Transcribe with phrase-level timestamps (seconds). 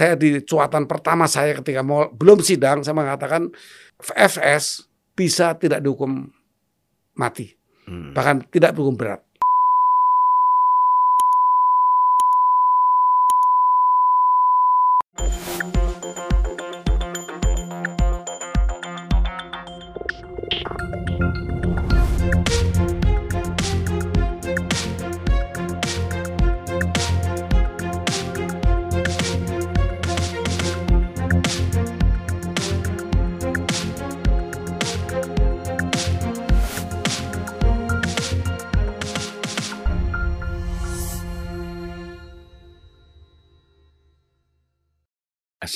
[0.00, 3.52] saya di cuatan pertama saya ketika mau belum sidang saya mengatakan
[4.00, 6.32] FS bisa tidak dihukum
[7.20, 7.52] mati,
[7.84, 8.16] Hmm.
[8.16, 9.20] bahkan tidak dihukum berat.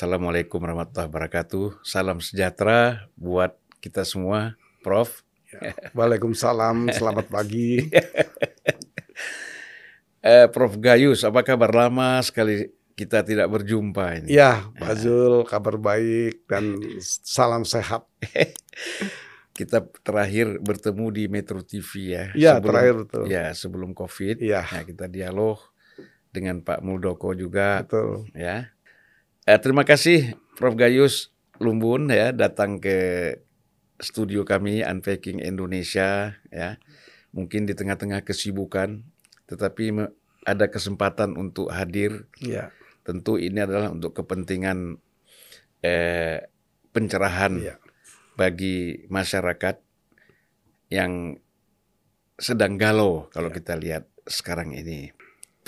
[0.04, 1.80] Assalamualaikum warahmatullahi wabarakatuh.
[1.80, 4.52] Salam sejahtera buat kita semua,
[4.84, 5.24] Prof.
[5.96, 7.80] Waalaikumsalam, selamat pagi.
[10.20, 14.28] Eh, Prof Gayus, apa kabar lama sekali kita tidak berjumpa ini?
[14.36, 16.80] Ya, Pak Zul, kabar baik dan
[17.24, 18.04] salam sehat.
[19.56, 22.24] Kita terakhir bertemu di Metro TV ya.
[22.36, 23.22] Iya, Sebelum- terakhir betul.
[23.28, 24.36] Ya, sebelum COVID.
[24.44, 24.68] Iya.
[24.68, 25.60] Nah, kita dialog
[26.28, 28.26] dengan Pak Muldoko juga Betul.
[28.34, 28.73] ya.
[29.44, 31.28] Eh, terima kasih Prof Gayus
[31.60, 32.96] Lumbun ya datang ke
[34.00, 36.80] studio kami Unpacking Indonesia ya.
[37.36, 39.04] Mungkin di tengah-tengah kesibukan
[39.44, 39.92] tetapi
[40.48, 42.24] ada kesempatan untuk hadir.
[42.40, 42.72] Iya.
[43.04, 44.96] Tentu ini adalah untuk kepentingan
[45.84, 46.48] eh,
[46.96, 47.76] pencerahan Iya.
[48.40, 49.76] bagi masyarakat
[50.88, 51.36] yang
[52.40, 53.56] sedang galau kalau Iya.
[53.60, 55.12] kita lihat sekarang ini.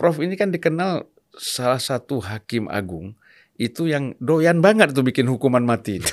[0.00, 1.04] Prof ini kan dikenal
[1.36, 3.12] salah satu hakim agung
[3.56, 6.00] itu yang doyan banget tuh bikin hukuman mati.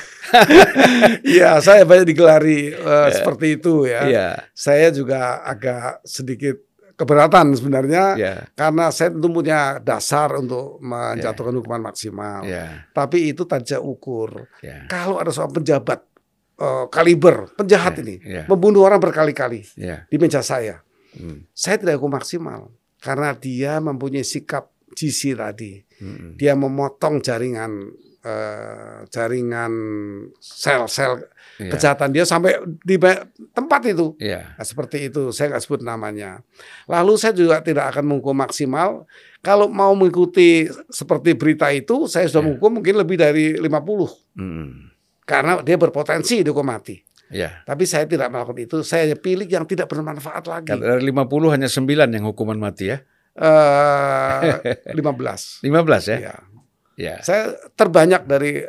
[1.24, 4.02] Iya, saya banyak digelari eh, seperti itu ya.
[4.08, 6.58] Iya, Saya juga agak sedikit
[6.94, 12.46] keberatan sebenarnya iya, karena saya tentu punya dasar untuk menjatuhkan hukuman maksimal.
[12.46, 14.50] iya, Tapi itu tajak ukur.
[14.62, 14.86] iya.
[14.86, 16.02] Kalau ada seorang pejabat
[16.54, 18.44] eh, kaliber, penjahat Iya, ini, iya.
[18.46, 20.06] membunuh orang berkali-kali Iya.
[20.10, 20.82] di meja saya,
[21.14, 25.78] Hmm, saya tidak hukum maksimal karena dia mempunyai sikap GC tadi.
[26.04, 27.88] Hmm, Dia memotong jaringan
[28.20, 29.72] eh, jaringan
[30.40, 31.28] sel-sel
[31.60, 32.96] iya, kejahatan dia sampai di
[33.52, 34.16] tempat itu.
[34.16, 36.40] Iya, Nah, seperti itu, saya nggak sebut namanya.
[36.88, 39.04] Lalu saya juga tidak akan menghukum maksimal.
[39.44, 42.46] Kalau mau mengikuti seperti berita itu, saya sudah Ya.
[42.48, 44.08] menghukum mungkin lebih dari 50.
[44.40, 44.72] hmm,
[45.24, 47.04] Karena dia berpotensi dihukum mati.
[47.28, 47.60] iya.
[47.64, 48.78] Tapi saya tidak melakukan itu.
[48.84, 50.72] Saya pilih yang tidak bermanfaat lagi.
[50.72, 53.04] Dari 50 hanya 9 yang hukuman mati ya.
[53.34, 55.66] Eh 15.
[55.66, 56.18] 15 ya.
[56.32, 56.36] Ya.
[56.94, 57.16] Iya.
[57.26, 58.62] Saya terbanyak dari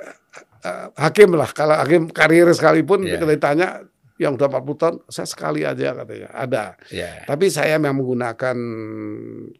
[0.64, 1.50] eh, hakim lah.
[1.52, 3.16] Kalau hakim karir sekalipun Ya.
[3.16, 3.68] kita ditanya
[4.14, 6.30] yang udah 40 tahun, saya sekali aja katanya.
[6.32, 6.64] Ada.
[6.88, 7.26] Iya.
[7.26, 8.56] Tapi saya memang menggunakan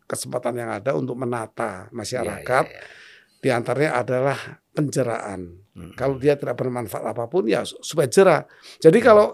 [0.06, 2.64] kesempatan yang ada untuk menata masyarakat.
[2.64, 3.02] Iya, iya, iya.
[3.44, 4.38] Di antaranya adalah
[4.72, 5.40] penjeraan.
[5.74, 5.92] Hmm.
[5.98, 8.46] Kalau dia tidak bermanfaat apa pun, ya supaya jerah.
[8.78, 9.06] Jadi Hmm.
[9.10, 9.26] kalau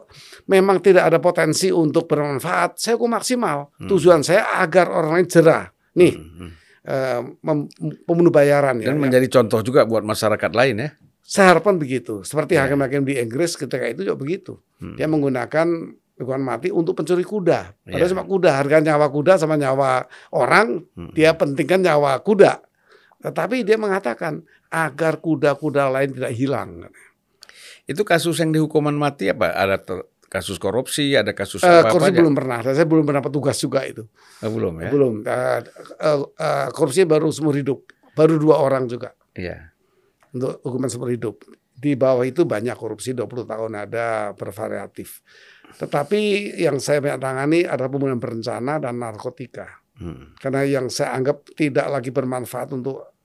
[0.50, 3.70] memang tidak ada potensi untuk bermanfaat, saya hukum maksimal.
[3.78, 3.86] Hmm.
[3.86, 5.70] Tujuan saya agar orang lain jerah.
[5.94, 6.50] Nih, Hmm,
[6.82, 7.70] eh, mem-
[8.02, 8.90] pembunuh bayaran ya.
[8.90, 9.02] Dan ya.
[9.06, 10.90] menjadi contoh juga buat masyarakat lain ya.
[11.22, 12.26] Saya harapkan begitu.
[12.26, 12.66] Seperti Ya.
[12.66, 14.58] hakim-hakim di Inggris ketika itu juga begitu.
[14.82, 14.98] Hmm.
[14.98, 15.66] Dia menggunakan
[16.18, 17.70] hukuman mati untuk pencuri kuda.
[17.86, 18.10] Padahal Ya.
[18.10, 21.14] cuma kuda, harga nyawa kuda sama nyawa orang, Hmm.
[21.14, 22.58] dia pentingkan nyawa kuda.
[23.22, 26.90] Tetapi dia mengatakan agar kuda-kuda lain tidak hilang.
[27.84, 29.50] Itu kasus yang dihukuman mati apa?
[29.50, 32.20] Ada ter- kasus korupsi, ada kasus Eh, apa korupsi aja?
[32.22, 32.58] belum pernah.
[32.62, 34.06] Saya belum pernah petugas juga itu.
[34.40, 34.90] Oh, belum ya?
[34.94, 35.14] Belum.
[35.26, 35.60] Eh,
[35.98, 37.82] eh, eh, korupsi baru seumur hidup.
[38.14, 39.74] Baru dua orang juga Iya.
[40.30, 41.42] untuk hukuman seumur hidup.
[41.74, 45.24] Di bawah itu banyak korupsi 20 tahun ada bervariatif.
[45.80, 46.20] Tetapi
[46.60, 49.80] yang saya banyak tangani adalah pembunuhan berencana dan narkotika.
[49.96, 50.36] Hmm.
[50.36, 53.16] Karena yang saya anggap tidak lagi bermanfaat untuk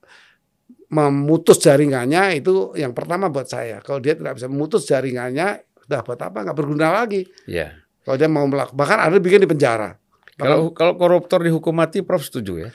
[0.87, 3.83] memutus jaringannya itu yang pertama buat saya.
[3.83, 6.37] Kalau dia tidak bisa memutus jaringannya, sudah buat apa?
[6.43, 7.23] Nggak berguna lagi.
[7.45, 7.77] Iya.
[8.05, 9.97] Kalau dia mau melakukan, bahkan ada bikin di penjara.
[10.35, 12.69] Kalau kalau koruptor dihukum mati, Prof setuju ya?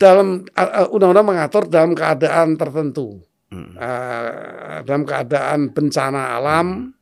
[0.00, 3.20] Dalam uh, uh, undang-undang mengatur dalam keadaan tertentu,
[3.50, 3.74] Hmm.
[3.74, 6.94] Uh, dalam keadaan bencana alam,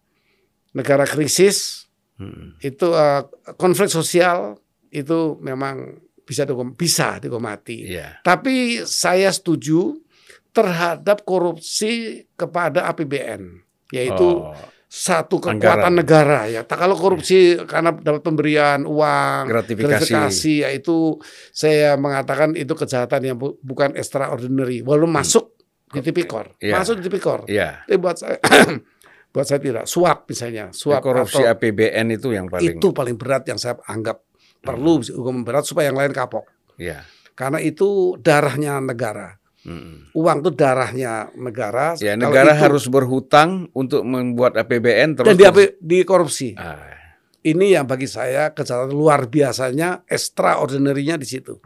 [0.72, 1.84] negara krisis,
[2.18, 2.56] Hmm.
[2.58, 4.58] itu uh, konflik sosial
[4.90, 7.86] itu memang bisa dihukum, bisa dihukum mati.
[7.94, 8.24] Iya.
[8.26, 10.02] Tapi saya setuju
[10.50, 13.62] terhadap korupsi kepada APBN,
[13.94, 14.50] yaitu Oh,
[14.88, 15.92] satu kekuatan Anggaran.
[15.92, 16.64] negara ya.
[16.64, 20.64] Tak kalau korupsi karena dapat pemberian uang, Gratifikasi.
[20.64, 21.20] ya itu
[21.52, 25.52] saya mengatakan itu kejahatan yang bu- bukan extraordinary, walaupun masuk
[25.88, 26.80] di tipikor, Iya.
[26.80, 27.44] masuk di tipikor.
[27.44, 27.84] iya.
[27.84, 28.40] Tapi buat saya,
[29.32, 29.84] buat saya tidak.
[29.84, 32.76] Suap misalnya, suap korupsi atau APBN itu yang paling.
[32.76, 34.24] itu paling berat yang saya anggap
[34.58, 36.48] perlu hukuman berat supaya yang lain kapok.
[36.80, 37.04] Iya.
[37.36, 39.36] Karena itu darahnya negara.
[39.68, 40.16] Mm.
[40.16, 41.92] Uang itu darahnya negara.
[42.00, 46.56] Ya, negara itu- harus berhutang untuk membuat APBN terus dan di, di korupsi.
[46.56, 46.96] Ah,
[47.44, 51.60] Ini yang bagi saya kejahatan luar biasanya, extraordinary-nya di situ.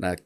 [0.00, 0.16] Nah,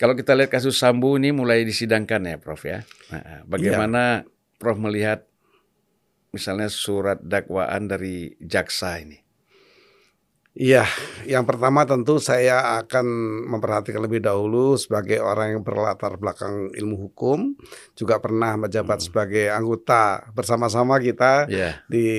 [0.00, 2.86] kalau kita lihat kasus Sambu ini mulai disidangkan ya, Prof ya.
[3.12, 4.24] Nah, bagaimana
[4.56, 5.28] Prof melihat
[6.32, 9.27] misalnya surat dakwaan dari jaksa ini?
[10.58, 10.82] Iya,
[11.22, 13.06] yang pertama tentu saya akan
[13.46, 17.54] memperhatikan lebih dahulu sebagai orang yang berlatar belakang ilmu hukum,
[17.94, 22.10] juga pernah menjabat sebagai anggota bersama-sama kita Ya, di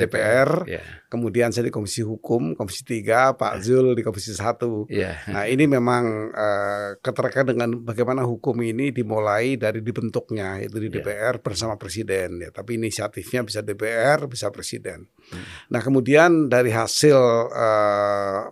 [0.00, 0.64] DPR.
[0.64, 4.92] ya, Kemudian saya di Komisi Hukum, Komisi 3, Pak Zul di Komisi 1.
[4.92, 6.04] ya, Nah ini memang
[6.36, 11.00] eh, keterkait dengan bagaimana hukum ini dimulai dari dibentuknya itu di Ya.
[11.00, 12.50] DPR bersama Presiden ya.
[12.52, 15.08] Tapi inisiatifnya bisa DPR, bisa Presiden.
[15.32, 15.44] Hmm.
[15.72, 17.16] Nah kemudian dari hasil
[17.56, 18.42] eh,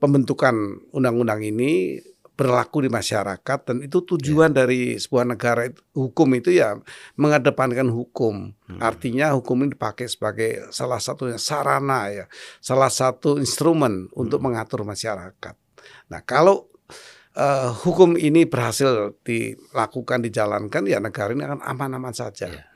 [0.00, 0.54] pembentukan
[0.94, 2.00] undang-undang ini
[2.38, 6.78] berlaku di masyarakat dan itu tujuan dari sebuah negara itu- hukum itu ya
[7.18, 8.54] mengedepankan hukum.
[8.54, 8.78] Hmm.
[8.78, 12.30] Artinya hukum ini dipakai sebagai salah satunya sarana ya,
[12.62, 15.54] salah satu instrumen untuk mengatur masyarakat.
[16.14, 16.70] Nah, kalau
[17.38, 22.50] eh, hukum ini berhasil dilakukan dijalankan ya negara ini akan aman-aman saja.
[22.50, 22.66] Ya.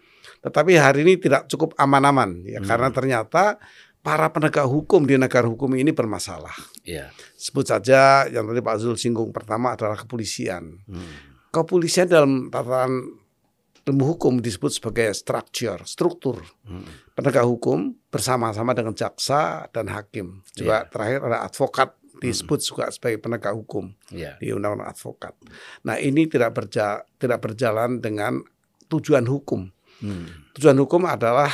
[0.43, 2.67] Tetapi hari ini tidak cukup aman-aman ya Hmm.
[2.67, 3.63] karena ternyata
[4.03, 6.53] para penegak hukum di negara hukum ini bermasalah.
[6.83, 7.09] ya.
[7.39, 10.83] Sebut saja yang tadi Pak Zul singgung pertama adalah kepolisian.
[10.85, 11.39] Hmm.
[11.55, 13.23] Kepolisian dalam tataran
[13.83, 16.83] ilmu hukum disebut sebagai structure, struktur Hmm.
[17.15, 20.43] penegak hukum bersama-sama dengan jaksa dan hakim.
[20.53, 20.91] Juga Iya.
[20.91, 21.89] terakhir ada advokat
[22.19, 24.39] disebut juga sebagai penegak hukum Ya.
[24.39, 25.35] di undang-undang advokat.
[25.83, 28.43] Nah, ini tidak berja tidak berjalan dengan
[28.87, 29.71] tujuan hukum.
[29.99, 30.42] Hmm.
[30.53, 31.49] Tujuan hukum adalah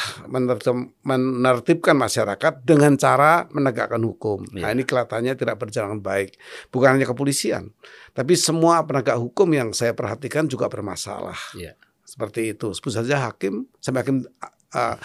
[1.04, 4.42] menertibkan masyarakat dengan cara menegakkan hukum.
[4.58, 4.74] Nah, Iya.
[4.74, 6.34] ini kelihatannya tidak berjalan baik.
[6.74, 7.70] Bukan hanya kepolisian,
[8.10, 11.38] tapi semua penegak hukum yang saya perhatikan juga bermasalah.
[11.54, 11.78] Iya.
[12.02, 12.74] Seperti itu.
[12.74, 14.26] Sebut saja hakim sampai hakim
[14.74, 14.96] uh,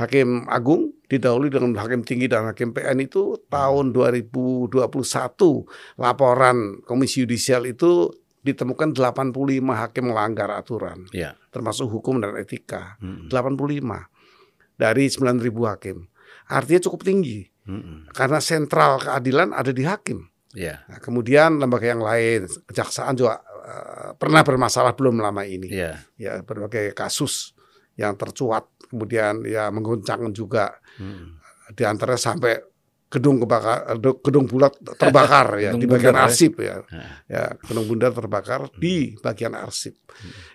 [0.00, 4.72] hakim agung didahului dengan hakim tinggi dan hakim PN itu tahun 2021
[6.00, 8.10] laporan Komisi Yudisial itu
[8.44, 9.32] ditemukan 85
[9.74, 11.34] hakim melanggar aturan Ya.
[11.48, 13.00] termasuk hukum dan etika.
[13.00, 13.26] Hmm.
[13.32, 14.06] 85
[14.76, 16.06] dari 9.000 hakim.
[16.46, 18.04] Artinya cukup tinggi Hmm.
[18.12, 20.28] karena sentral keadilan ada di hakim.
[20.52, 20.84] Ya.
[20.86, 25.72] Nah, kemudian lembaga yang lain, kejaksaan juga eh, pernah bermasalah belum lama ini.
[25.72, 25.96] Ya.
[26.20, 27.56] Ya berbagai kasus
[27.96, 31.40] yang tercuat, kemudian ya mengguncang juga Hmm.
[31.72, 32.60] di antaranya sampai
[33.14, 36.26] gedung kebakar, gedung bulat terbakar ya di bagian bundar, ya.
[36.26, 36.76] arsip ya.
[36.82, 37.10] Nah.
[37.30, 39.94] Ya, gedung bundar terbakar di bagian arsip.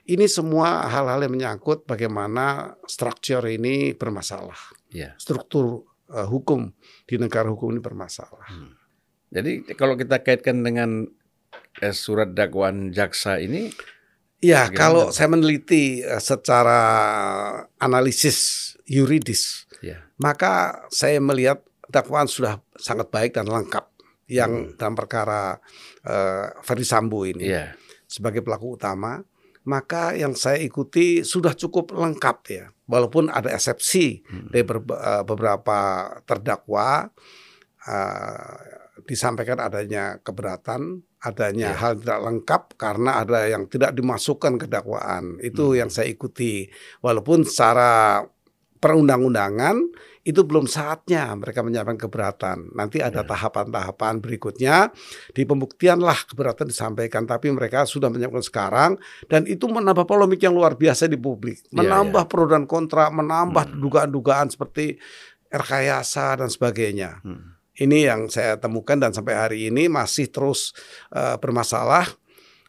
[0.04, 4.60] Ini semua hal-hal yang menyangkut bagaimana struktur ini bermasalah.
[4.92, 5.16] Ya.
[5.16, 6.76] Struktur eh, hukum
[7.08, 8.52] di negara hukum ini bermasalah.
[9.32, 11.08] Jadi kalau kita kaitkan dengan
[11.80, 13.72] eh, surat dakwaan jaksa ini,
[14.40, 16.80] Ya, Bagaimana, kalau saya meneliti eh, secara
[17.76, 20.00] analisis yuridis, ya.
[20.16, 23.86] maka saya melihat dakwaan sudah sangat baik dan lengkap
[24.30, 24.78] yang Hmm.
[24.78, 25.58] dalam perkara
[26.06, 27.74] eh, Ferdi Sambo ini Ya.
[28.06, 29.20] sebagai pelaku utama.
[29.66, 34.48] Maka yang saya ikuti sudah cukup lengkap ya, walaupun ada eksepsi Hmm.
[34.50, 35.78] dari eh, beberapa
[36.24, 37.10] terdakwa
[37.84, 38.56] eh,
[39.04, 41.78] disampaikan adanya keberatan, adanya Ya.
[41.78, 45.40] hal tidak lengkap karena ada yang tidak dimasukkan ke dakwaan.
[45.42, 45.78] Itu Hmm.
[45.86, 46.70] yang saya ikuti.
[47.02, 48.22] Walaupun secara
[48.80, 49.76] perundang-undangan
[50.28, 52.58] itu belum saatnya mereka menyampaikan keberatan.
[52.76, 53.28] Nanti ada Ya.
[53.28, 54.92] tahapan-tahapan berikutnya
[55.32, 57.24] di pembuktian lah keberatan disampaikan.
[57.24, 58.92] Tapi mereka sudah menyampaikan sekarang
[59.32, 61.64] dan itu menambah polemik yang luar biasa di publik.
[61.72, 63.80] Ya, Menambah pro dan kontra, menambah Hmm.
[63.80, 65.00] dugaan-dugaan seperti
[65.50, 67.24] rekayasa dan sebagainya.
[67.26, 67.58] Hmm.
[67.80, 70.76] Ini yang saya temukan dan sampai hari ini masih terus
[71.16, 72.06] eh, bermasalah.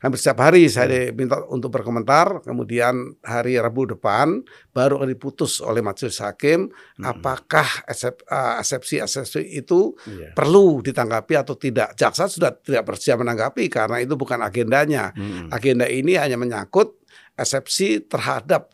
[0.01, 2.41] Hampir setiap hari saya diminta untuk berkomentar.
[2.41, 4.41] Kemudian hari Rabu depan
[4.73, 7.05] baru akan diputus oleh majelis hakim Hmm.
[7.05, 10.33] apakah eksep- eh, eksepsi-eksepsi itu Ya.
[10.33, 11.93] perlu ditanggapi atau tidak.
[12.01, 15.13] Jaksa sudah tidak bersedia menanggapi karena itu bukan agendanya.
[15.13, 15.53] Hmm.
[15.53, 16.97] Agenda ini hanya menyangkut
[17.37, 18.73] eksepsi terhadap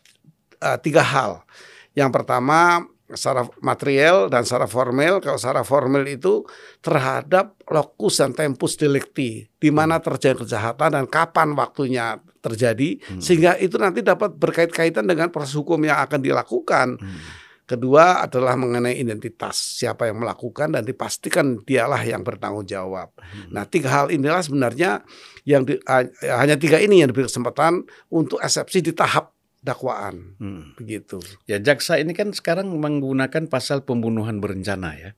[0.57, 1.43] eh, tiga hal.
[1.91, 5.23] Yang pertama secara material dan secara formal.
[5.23, 6.43] Kalau secara formal itu
[6.83, 13.19] terhadap lokus dan tempus delicti, di mana terjadi kejahatan dan kapan waktunya terjadi, Hmm.
[13.19, 16.99] sehingga itu nanti dapat berkait-kaitan dengan proses hukum yang akan dilakukan.
[16.99, 17.19] Hmm.
[17.67, 23.11] Kedua adalah mengenai identitas siapa yang melakukan dan dipastikan dialah yang bertanggung jawab.
[23.19, 23.51] Hmm.
[23.51, 25.03] Nah tiga hal inilah sebenarnya
[25.43, 25.79] yang di-
[26.23, 29.35] hanya tiga ini yang diberi kesempatan untuk eksepsi di tahap
[29.67, 30.71] dakwaan Hmm.
[30.79, 31.19] begitu.
[31.43, 35.11] Ya jaksa ini kan sekarang menggunakan pasal pembunuhan berencana ya.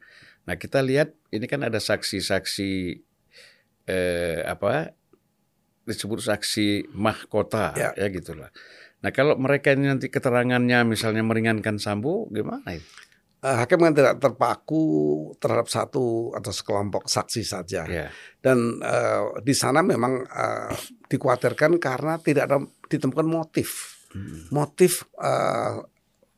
[0.49, 2.71] Nah kita lihat ini kan ada saksi-saksi
[3.85, 4.93] eh, apa
[5.85, 7.89] disebut saksi mahkota Ya.
[7.93, 8.49] ya, gitulah.
[8.99, 12.81] Nah kalau mereka ini nanti keterangannya misalnya meringankan Sambo gimana ya?
[13.39, 14.83] Eh, hakim kan tidak terpaku
[15.39, 17.87] terhadap satu atau sekelompok saksi saja.
[17.87, 18.11] Ya.
[18.43, 20.75] Dan eh, di sana memang eh,
[21.07, 22.57] dikhawatirkan karena tidak ada
[22.91, 23.98] ditemukan motif.
[24.09, 24.49] Hmm.
[24.49, 25.85] Motif eh,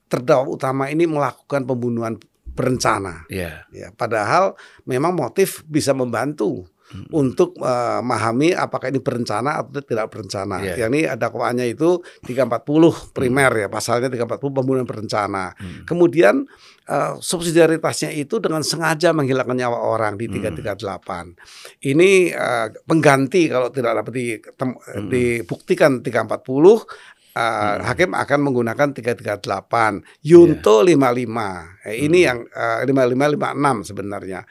[0.05, 2.19] terdakwa utama ini melakukan pembunuhan
[2.51, 3.23] berencana.
[3.31, 3.63] Ya.
[3.71, 7.07] Ya, padahal memang motif bisa membantu Hmm.
[7.15, 10.59] untuk eh, memahami apakah ini berencana atau tidak berencana.
[10.59, 10.75] Iya.
[10.75, 15.55] Yang ini dakwaannya itu 340 primer ya, pasalnya 340 pembunuhan berencana.
[15.55, 15.87] Hmm.
[15.87, 16.43] Kemudian
[16.83, 20.43] eh, subsidiaritasnya itu dengan sengaja menghilangkan nyawa orang di Hmm.
[20.51, 21.31] 338.
[21.79, 25.07] Ini eh, pengganti kalau tidak dapat ditem- Hmm.
[25.07, 26.83] dibuktikan 340
[27.31, 27.81] eh, Hmm.
[27.83, 32.27] hakim akan menggunakan 338 Yunto 55 Eh, ini Hmm.
[32.27, 34.41] yang eh, 55 56 sebenarnya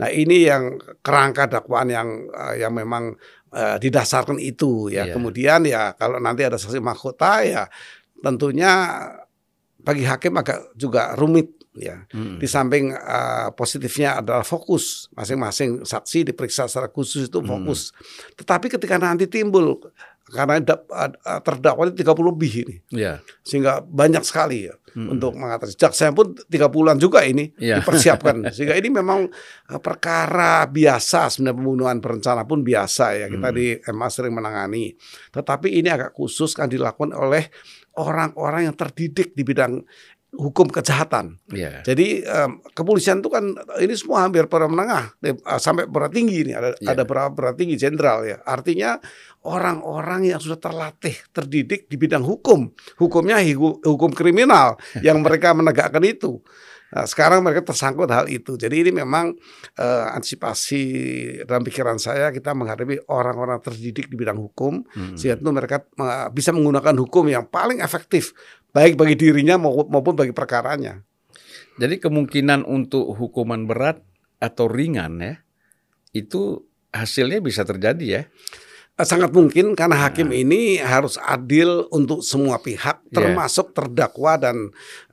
[0.00, 3.12] nah ini yang kerangka dakwaan yang eh, yang memang
[3.52, 5.12] eh, didasarkan itu ya Iya.
[5.12, 7.68] kemudian ya kalau nanti ada saksi mahkota ya
[8.18, 8.72] tentunya
[9.80, 12.36] bagi hakim agak juga rumit ya Hmm.
[12.36, 17.48] di samping eh, positifnya adalah fokus masing-masing saksi diperiksa secara khusus itu Hmm.
[17.48, 17.94] fokus
[18.34, 19.78] tetapi ketika nanti timbul
[20.30, 20.86] karena da-
[21.40, 23.18] terdakwa ini 30 lebih ini Ya.
[23.42, 25.06] sehingga banyak sekali ya Hmm.
[25.06, 27.78] untuk mengatasi jaksa pun 30-an juga ini Iya.
[27.78, 29.30] dipersiapkan sehingga ini memang
[29.66, 33.56] eh, perkara biasa sebenarnya pembunuhan berencana pun biasa ya kita Hmm.
[33.56, 34.90] di MA sering menangani
[35.30, 37.46] tetapi ini agak khusus kan dilakukan oleh
[37.94, 39.78] orang-orang yang terdidik di bidang
[40.30, 41.82] hukum kejahatan Ya.
[41.82, 43.42] jadi em, kepolisian itu kan
[43.78, 46.94] ini semua hampir para menengah eh, sampai berat tinggi ini ada Iya.
[46.94, 48.38] ada beberapa berat tinggi jenderal ya.
[48.42, 49.02] Artinya
[49.44, 52.70] orang-orang yang sudah terlatih, terdidik di bidang hukum.
[52.96, 53.40] Hukumnya
[53.82, 56.38] hukum kriminal yang mereka menegakkan itu.
[56.90, 58.54] Nah, sekarang mereka tersangkut hal itu.
[58.54, 59.30] Jadi ini memang
[59.76, 60.82] eh, antisipasi
[61.44, 65.14] dalam pikiran saya kita menghadapi orang-orang terdidik di bidang hukum Hmm.
[65.14, 68.34] sehingga itu mereka eh, bisa menggunakan hukum yang paling efektif
[68.70, 71.02] baik bagi dirinya maupun bagi perkaranya.
[71.80, 74.02] Jadi kemungkinan untuk hukuman berat
[74.40, 75.34] atau ringan ya
[76.10, 78.22] itu hasilnya bisa terjadi ya.
[78.98, 80.02] Eh, Sangat mungkin karena Nah.
[80.10, 83.14] hakim ini harus adil untuk semua pihak, Iya.
[83.14, 84.56] termasuk terdakwa dan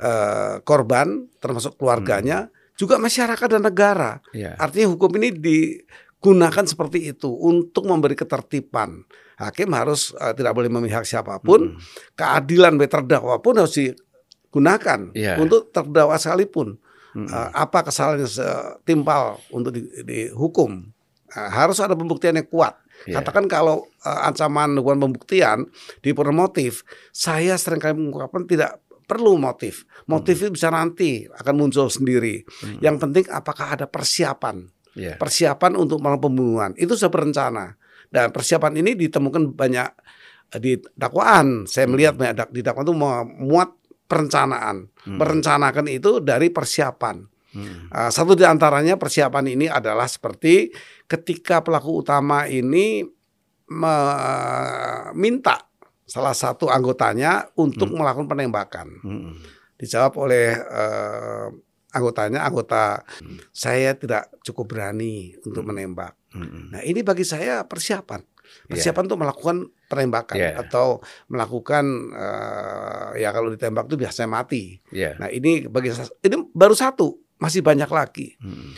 [0.02, 4.20] eh, korban, termasuk keluarganya, juga masyarakat dan negara.
[4.36, 4.58] Ya.
[4.60, 9.06] Artinya hukum ini digunakan seperti itu untuk memberi ketertiban.
[9.38, 11.80] Hakim harus eh, tidak boleh memihak siapa pun, Hmm.
[12.14, 15.38] keadilan bagi terdakwa pun harus digunakan Iya.
[15.38, 16.78] untuk terdakwa sekalipun.
[17.14, 17.26] Hmm.
[17.26, 20.90] Eh, apa kesalahan yang setimpal untuk di- dihukum?
[21.28, 22.78] Eh, harus ada pembuktian yang kuat.
[23.06, 23.22] Ya.
[23.22, 25.70] Katakan kalau eh, ancaman dugaan pembuktian
[26.02, 29.88] di motif, saya sering kali mengungkapkan tidak perlu motif.
[30.06, 32.44] Motif itu bisa nanti akan muncul sendiri.
[32.60, 32.80] Hmm.
[32.82, 34.68] Yang penting apakah ada persiapan,
[34.98, 35.14] Ya.
[35.16, 36.72] persiapan untuk melakukan pembunuhan.
[36.76, 37.78] Itu sudah berencana.
[38.08, 39.90] Dan persiapan ini ditemukan banyak
[40.56, 41.68] eh, di dakwaan.
[41.68, 43.70] Saya melihat banyak di dakwaan itu memuat
[44.08, 44.88] perencanaan.
[45.04, 45.18] Hmm.
[45.20, 47.28] Merencanakan itu dari persiapan.
[47.58, 47.88] Hmm.
[47.90, 50.72] Uh, satu di antaranya persiapan ini adalah seperti
[51.08, 53.08] ketika pelaku utama ini
[53.68, 55.60] meminta
[56.08, 58.88] salah satu anggotanya untuk melakukan penembakan.
[59.04, 59.36] Hmm.
[59.76, 61.52] Dijawab oleh uh,
[61.98, 63.02] anggotanya, anggota
[63.50, 66.14] saya tidak cukup berani untuk menembak.
[66.32, 66.70] Hmm.
[66.70, 68.22] Nah ini bagi saya persiapan,
[68.70, 69.58] persiapan untuk melakukan
[69.90, 70.62] penembakan Yeah.
[70.62, 74.78] atau melakukan uh, ya kalau ditembak itu biasanya mati.
[74.94, 75.18] Ya.
[75.18, 78.38] Nah ini bagi saya ini baru satu, masih banyak lagi.
[78.38, 78.78] Hmm.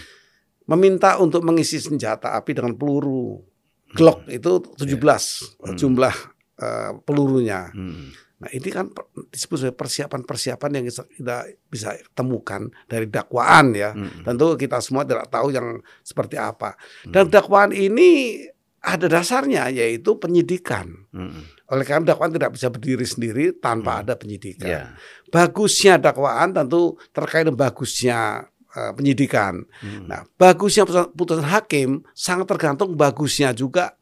[0.69, 3.41] Meminta untuk mengisi senjata api dengan peluru
[3.89, 5.73] Glock itu 17 Hmm.
[5.73, 6.15] jumlah
[6.61, 7.73] eh, pelurunya.
[7.73, 8.13] Hmm.
[8.39, 8.88] Nah ini kan
[9.29, 13.91] disebut sebagai persiapan-persiapan yang kita bisa temukan dari dakwaan ya.
[13.91, 14.24] Hmm.
[14.24, 16.79] Tentu kita semua tidak tahu yang seperti apa.
[17.03, 18.39] Dan dakwaan ini
[18.79, 20.88] ada dasarnya yaitu penyidikan.
[21.12, 21.43] Hmm.
[21.67, 24.01] Oleh karena dakwaan tidak bisa berdiri sendiri tanpa Hmm.
[24.08, 24.67] ada penyidikan.
[24.72, 24.84] Ya.
[25.27, 29.65] Bagusnya dakwaan tentu terkait dengan bagusnya eh, penyidikan.
[29.81, 30.05] Hmm.
[30.08, 33.98] Nah, bagusnya putusan, putusan hakim sangat tergantung bagusnya juga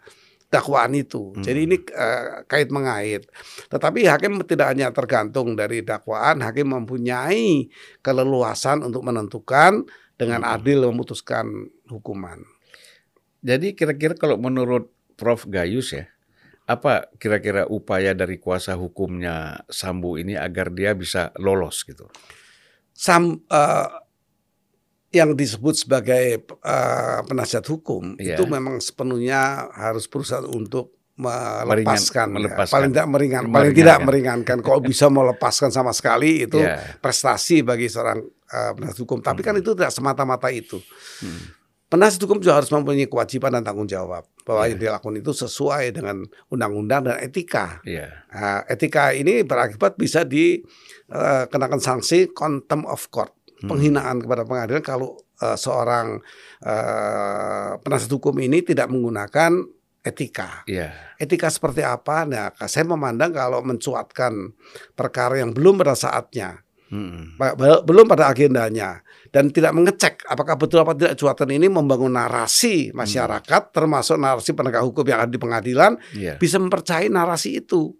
[0.47, 1.35] dakwaan itu.
[1.35, 1.43] Hmm.
[1.43, 3.27] Jadi ini eh, kait mengait.
[3.67, 7.67] Tetapi hakim tidak hanya tergantung dari dakwaan, hakim mempunyai
[7.99, 9.83] keleluasan untuk menentukan
[10.15, 10.55] dengan Hmm.
[10.55, 12.41] adil memutuskan hukuman.
[13.43, 16.09] Jadi kira-kira kalau menurut Prof Gayus ya,
[16.67, 22.09] apa kira-kira upaya dari kuasa hukumnya Sambu ini agar dia bisa lolos gitu?
[22.97, 23.87] Sam eh,
[25.17, 28.35] yang disebut sebagai eh, penasihat hukum Iya.
[28.35, 32.35] itu memang sepenuhnya harus berusaha untuk melepaskan, ya.
[32.37, 32.73] melepaskan.
[32.77, 33.77] paling tidak meringan, paling Meringankan.
[33.81, 34.57] tidak meringankan.
[34.61, 36.77] Kalau bisa melepaskan sama sekali itu Ya.
[36.97, 39.19] prestasi bagi seorang eh, penasihat hukum.
[39.19, 39.61] Tapi kan Hmm.
[39.61, 40.79] itu tidak semata-mata itu.
[41.19, 41.51] Hmm.
[41.87, 44.23] Penasihat hukum juga harus mempunyai kewajiban dan tanggung jawab.
[44.43, 44.71] bahwa Iya.
[44.71, 47.83] yang dilakukan itu sesuai dengan undang-undang dan etika.
[47.83, 48.07] Iya.
[48.31, 53.35] Nah, etika ini berakibat bisa dikenakan sanksi contempt of court.
[53.59, 56.21] Penghinaan kepada pengadilan kalau eh, seorang
[56.61, 59.51] eh, penasihat hukum ini tidak menggunakan
[60.03, 60.63] etika.
[60.63, 60.93] Iya.
[61.19, 62.23] Etika seperti apa?
[62.23, 64.55] Nah, saya memandang kalau mencuatkan
[64.93, 66.63] perkara yang belum pada saatnya,
[67.35, 72.95] ba- belum pada agendanya, dan tidak mengecek apakah betul apa tidak cuatan ini membangun narasi
[72.95, 76.39] masyarakat, termasuk narasi penegak hukum yang ada di pengadilan, Iya.
[76.39, 77.91] bisa mempercayai narasi itu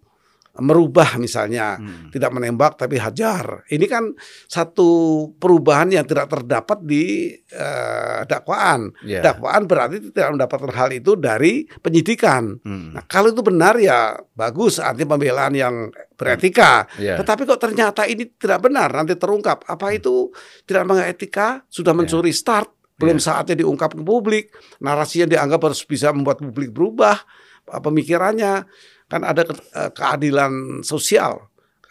[0.60, 1.78] merubah misalnya.
[1.78, 2.10] Mm.
[2.14, 3.68] tidak menembak tapi hajar.
[3.70, 4.14] Ini kan
[4.50, 4.90] satu
[5.38, 8.92] perubahan yang tidak terdapat di eh, dakwaan.
[9.06, 9.22] Iya.
[9.22, 12.58] dakwaan berarti tidak mendapatkan hal itu dari penyidikan.
[12.62, 12.98] Mm.
[12.98, 14.82] nah kalau itu benar ya bagus.
[14.82, 15.76] Arti pembelaan yang
[16.18, 16.90] beretika.
[16.98, 17.22] Iya.
[17.22, 19.66] tetapi kok ternyata ini tidak benar nanti terungkap.
[19.70, 20.34] Apa itu?
[20.66, 22.74] Tidak mengetika sudah mencuri start.
[22.98, 24.50] Belum saatnya diungkap ke publik.
[24.82, 27.22] Narasi yang dianggap harus bisa membuat publik berubah
[27.70, 28.66] eh, pemikirannya
[29.08, 31.48] kan ada ke- eh, keadilan sosial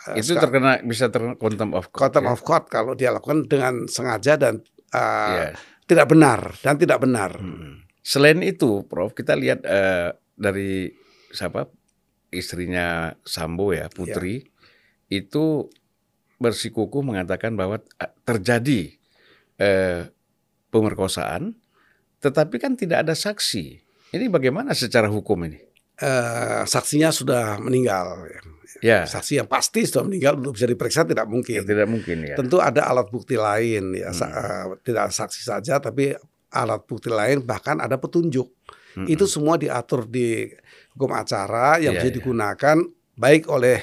[0.07, 1.99] Eh, Itu terkena bisa terkena contempt of court.
[2.07, 2.33] contempt ya?
[2.33, 5.59] of court kalau dia lakukan dengan sengaja dan eh, Iya.
[5.83, 7.83] tidak benar dan tidak benar Mm.
[8.01, 10.95] Selain itu, Prof, kita lihat eh, dari
[11.29, 11.67] siapa
[12.31, 14.47] istrinya Sambo ya, Putri,
[15.09, 15.67] itu
[16.39, 17.83] bersikukuh mengatakan bahwa
[18.23, 18.95] terjadi
[19.59, 20.07] eh,
[20.71, 21.59] pemerkosaan,
[22.21, 23.65] tetapi kan tidak ada saksi.
[24.15, 25.59] Ini bagaimana secara hukum ini?
[25.97, 28.29] Eh, saksinya sudah meninggal
[28.85, 32.37] Ya, saksi yang pasti sudah meninggal untuk bisa diperiksa tidak ya mungkin tidak mungkin ya.
[32.37, 34.29] Tentu ada alat bukti lain ya, Hmm.
[34.29, 36.13] eh, tidak saksi saja tapi
[36.53, 38.53] alat bukti lain bahkan ada petunjuk.
[38.97, 39.09] Mm-mm.
[39.09, 40.53] Itu semua diatur di
[40.93, 42.17] hukum acara yang Iya, bisa iya.
[42.21, 42.77] digunakan
[43.17, 43.81] baik oleh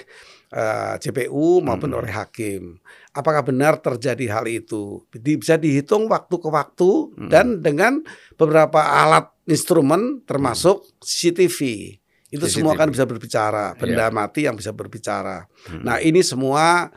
[0.53, 1.99] eh, CPU maupun Mm-mm.
[2.05, 2.77] oleh hakim.
[3.17, 5.01] Apakah benar terjadi hal itu?
[5.09, 7.29] Bisa dihitung waktu ke waktu Mm-mm.
[7.33, 8.05] dan dengan
[8.37, 11.97] beberapa alat instrumen termasuk CCTV.
[12.33, 12.81] Itu semua CCTV.
[12.81, 14.11] kan bisa berbicara, benda Iya.
[14.11, 15.45] mati yang bisa berbicara.
[15.69, 15.85] Mm-mm.
[15.85, 16.89] Nah, ini semua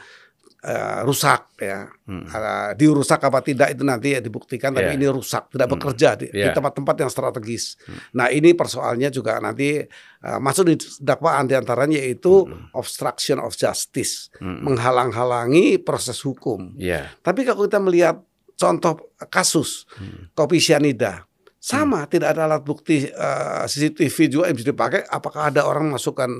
[0.59, 1.87] eh, rusak ya.
[2.11, 2.26] Mm-mm.
[2.26, 4.99] Uh, dirusak apa tidak itu nanti ya dibuktikan tapi Iya.
[4.99, 5.75] ini rusak tidak Hmm.
[5.78, 6.50] bekerja di, di Iya.
[6.50, 7.78] tempat-tempat yang strategis.
[7.80, 8.02] Hmm.
[8.13, 12.67] Nah ini persoalannya juga nanti uh, masuk di dakwaan di antaranya yaitu Hmm.
[12.73, 14.67] obstruction of justice Mm-mm.
[14.67, 16.75] menghalang-halangi proses hukum.
[16.75, 18.19] Ya, Tapi kalau kita melihat
[18.52, 20.32] contoh kasus Hmm.
[20.32, 21.30] kopi sianida
[21.67, 25.02] sama tidak ada alat bukti uh, CCTV juga yang bisa dipakai.
[25.02, 26.31] Apakah ada orang masukkan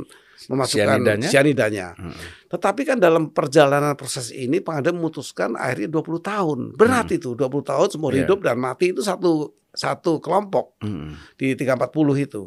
[0.47, 1.27] memasukkan Sianidanya?
[1.27, 1.87] sianidanya?
[1.99, 2.47] Mm-mm.
[2.47, 6.59] Tetapi kan dalam perjalanan proses ini pengadilan memutuskan akhirnya 20 tahun.
[6.79, 8.23] Berat itu 20 tahun seumur Iya.
[8.23, 11.19] hidup dan mati itu satu satu kelompok Mm-mm.
[11.35, 11.91] di 340
[12.23, 12.43] itu.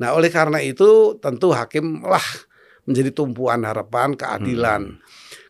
[0.00, 2.24] Nah, oleh karena itu tentu hakim lah
[2.88, 4.98] menjadi tumpuan harapan keadilan.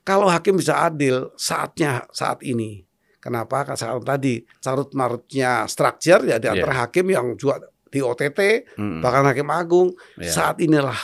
[0.03, 2.83] Kalau hakim bisa adil saatnya saat ini.
[3.23, 3.63] Kenapa?
[3.63, 8.41] Karena tadi carut marutnya structure ya di antara hakim yang juga di OTT
[8.81, 8.99] Mm-mm.
[9.05, 10.33] bahkan hakim agung Ya.
[10.33, 10.97] saat inilah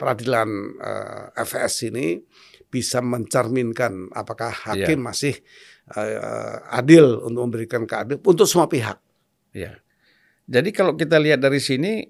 [0.00, 0.48] peradilan
[0.80, 2.16] eh, FS ini
[2.72, 5.36] bisa mencerminkan apakah hakim masih
[5.92, 8.96] eh, adil untuk memberikan keadilan untuk semua pihak.
[9.52, 9.76] Ya.
[10.48, 12.06] Jadi kalau kita lihat dari sini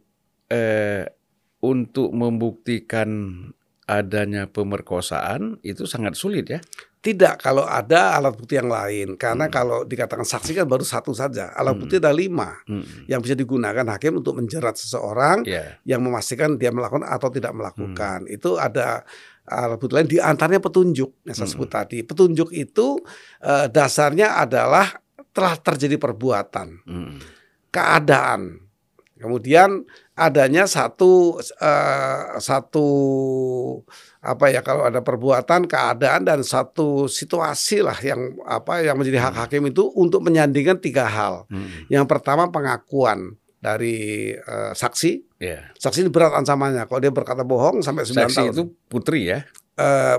[0.46, 1.02] eh,
[1.58, 3.42] untuk membuktikan
[3.88, 6.60] adanya pemerkosaan itu sangat sulit ya.
[6.98, 9.54] Tidak kalau ada alat bukti yang lain karena Hmm.
[9.54, 11.80] kalau dikatakan saksi kan baru satu saja alat Hmm.
[11.86, 13.06] bukti ada lima Mm-mm.
[13.06, 15.78] yang bisa digunakan hakim untuk menjerat seseorang Ya.
[15.86, 18.34] yang memastikan dia melakukan atau tidak melakukan Hmm.
[18.34, 19.06] itu ada
[19.46, 21.54] alat bukti lain di antaranya petunjuk yang saya Hmm.
[21.54, 22.98] sebut tadi petunjuk itu
[23.40, 24.90] eh, dasarnya adalah
[25.30, 27.18] telah terjadi perbuatan Mm-mm.
[27.70, 28.67] keadaan.
[29.18, 29.82] Kemudian
[30.14, 32.86] adanya satu eh, satu
[34.18, 39.34] apa ya kalau ada perbuatan, keadaan dan satu situasi lah yang apa yang menjadi hak
[39.46, 41.46] hakim itu untuk menyandingkan tiga hal.
[41.50, 41.90] Mm-mm.
[41.90, 45.42] Yang pertama pengakuan dari eh, saksi.
[45.42, 45.70] Ya.
[45.78, 46.86] Saksi ini berat ancamannya.
[46.86, 48.52] Kalau dia berkata bohong sampai 9 Saksi tahun.
[48.54, 49.46] itu putri ya,
[49.78, 50.16] Eh,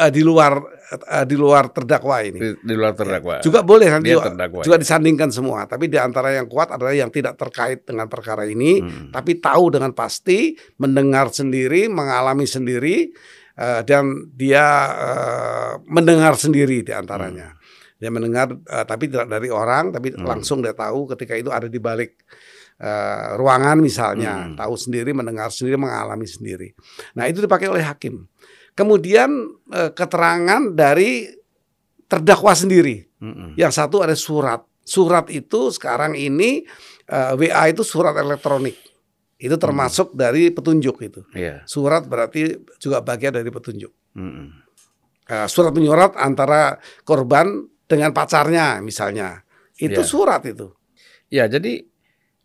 [0.00, 0.56] eh, di luar
[0.96, 2.40] eh, di luar terdakwa ini.
[2.40, 3.44] di, di luar terdakwa.
[3.44, 4.80] Juga boleh nanti Dia juga, terdakwa, juga ya.
[4.80, 5.68] disandingkan semua.
[5.68, 9.12] Tapi di antara yang kuat adalah yang tidak terkait dengan perkara ini, Mm.
[9.12, 13.12] tapi tahu dengan pasti, mendengar sendiri, mengalami sendiri,
[13.54, 14.64] eh, dan dia
[14.96, 17.52] eh, mendengar sendiri di antaranya.
[18.00, 20.24] Dia mendengar, eh, tapi tidak dari orang, tapi Hmm.
[20.24, 22.24] langsung dia tahu ketika itu ada di balik
[22.74, 24.58] eh, ruangan misalnya, Hmm.
[24.58, 26.74] tahu sendiri, mendengar sendiri, mengalami sendiri.
[27.14, 28.26] Nah itu dipakai oleh hakim.
[28.74, 29.30] Kemudian
[29.70, 31.30] eh, keterangan dari
[32.10, 33.06] terdakwa sendiri.
[33.22, 33.54] Mm-mm.
[33.54, 34.62] Yang satu ada surat.
[34.84, 36.66] Surat itu sekarang ini
[37.08, 38.76] eh, WA itu surat elektronik.
[39.38, 41.20] Itu termasuk dari petunjuk itu.
[41.34, 41.62] Ya.
[41.66, 43.92] Surat berarti juga bagian dari petunjuk.
[44.18, 44.48] Mm-mm.
[45.24, 49.40] Eh, surat menyurat antara korban dengan pacarnya misalnya.
[49.74, 50.06] Itu Ya.
[50.06, 50.70] surat itu.
[51.32, 51.88] Ya, jadi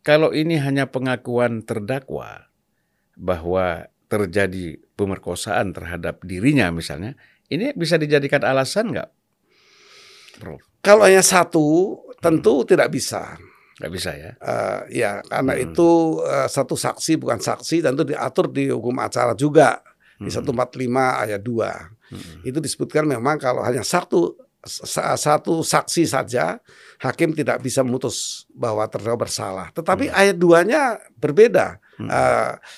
[0.01, 2.49] kalau ini hanya pengakuan terdakwa
[3.19, 7.15] bahwa terjadi pemerkosaan terhadap dirinya misalnya,
[7.47, 9.09] ini bisa dijadikan alasan nggak,
[10.39, 10.59] Prof?
[10.79, 13.35] Kalau hanya satu, tentu tidak bisa.
[13.79, 14.31] Nggak bisa ya?
[14.39, 15.63] Uh, ya, karena Hmm.
[15.71, 19.79] itu uh, satu saksi bukan saksi, tentu diatur di hukum acara juga
[20.19, 20.43] di Hmm.
[20.43, 21.71] 145 ayat 2.
[22.11, 22.43] Hmm.
[22.43, 26.59] Itu disebutkan memang kalau hanya satu sa- satu saksi saja
[26.99, 29.71] hakim tidak bisa memutus bahwa terdakwa bersalah.
[29.71, 31.79] Tetapi ayat 2-nya berbeda.
[31.95, 32.07] Hmm.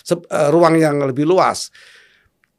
[0.02, 1.70] Se- eh, ruang yang lebih luas.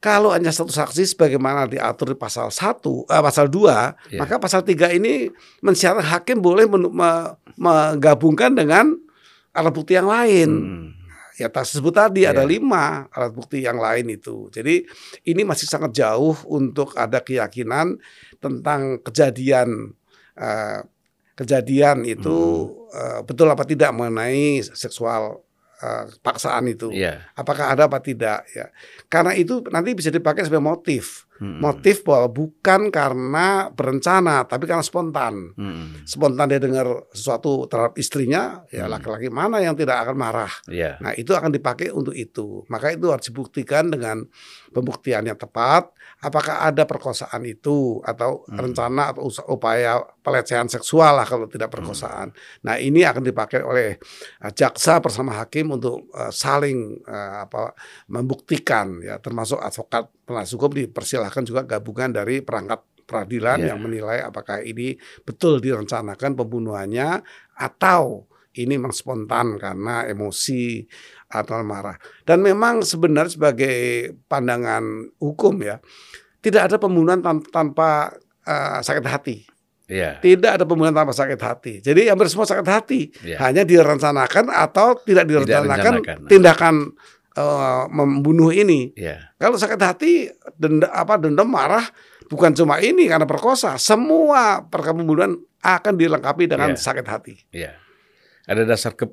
[0.02, 4.18] Kalau hanya satu saksi sebagaimana diatur di pasal 1, eh, pasal 2, Ya.
[4.18, 5.30] maka pasal 3 ini
[5.62, 8.98] mensyarat hakim boleh men- me- menggabungkan dengan
[9.54, 10.86] alat bukti yang lain Hmm.
[11.38, 12.50] ya tak sebut tadi ada Iya.
[12.50, 14.50] lima alat bukti yang lain itu.
[14.50, 14.82] Jadi
[15.22, 17.94] ini masih sangat jauh untuk ada keyakinan
[18.38, 19.94] tentang kejadian
[20.34, 20.80] eh,
[21.32, 22.38] kejadian itu
[22.90, 25.44] eh, betul apa tidak mengenai seksual
[25.83, 26.95] eh, paksaan itu.
[26.95, 27.27] Iya.
[27.35, 28.71] Apakah ada apa tidak ya.
[29.11, 31.27] Karena itu nanti bisa dipakai sebagai motif.
[31.42, 31.59] Hmm.
[31.59, 36.07] Motif bahwa bukan karena berencana tapi karena spontan Hmm.
[36.07, 38.94] spontan dia dengar sesuatu terhadap istrinya, ya Hmm.
[38.94, 40.52] laki-laki mana yang tidak akan marah.
[40.70, 41.02] Iya.
[41.02, 42.62] Nah, itu akan dipakai untuk itu.
[42.70, 44.22] Maka itu harus dibuktikan dengan
[44.70, 45.90] pembuktian yang tepat.
[46.22, 48.62] Apakah ada perkosaan itu atau Hmm.
[48.62, 52.31] rencana atau upaya pelecehan seksual lah kalau tidak perkosaan.
[52.62, 53.98] Nah, ini akan dipakai oleh
[54.46, 57.74] uh, jaksa bersama hakim untuk uh, saling uh, apa
[58.07, 63.66] membuktikan ya termasuk advokat penasihat hukum dipersilahkan juga gabungan dari perangkat peradilan Ya.
[63.74, 64.94] yang menilai apakah ini
[65.26, 67.20] betul direncanakan pembunuhannya
[67.58, 70.85] atau ini memang spontan karena emosi
[71.32, 71.96] atau marah.
[72.22, 73.76] Dan memang sebenarnya sebagai
[74.28, 74.85] pandangan
[75.16, 75.80] hukum ya,
[76.44, 78.12] tidak ada pembunuhan tan- tanpa
[78.44, 79.37] eh, sakit hati.
[79.88, 80.20] Iya.
[80.20, 81.74] Tidak ada pembunuhan tanpa sakit hati.
[81.80, 83.12] Jadi hampir semua sakit hati.
[83.24, 83.37] Iya.
[83.44, 86.28] Hanya direncanakan atau tidak direncanakan direncanakan.
[86.30, 86.74] tindakan
[87.33, 88.92] eh, membunuh ini.
[88.92, 89.33] Iya.
[89.37, 91.85] Kalau sakit hati, denda, apa dendam marah
[92.29, 96.81] bukan cuma ini karena perkosa, semua perkara pembunuhan akan dilengkapi dengan Iya.
[96.81, 97.35] sakit hati.
[97.53, 97.77] Iya.
[98.49, 99.07] Ada dasar ke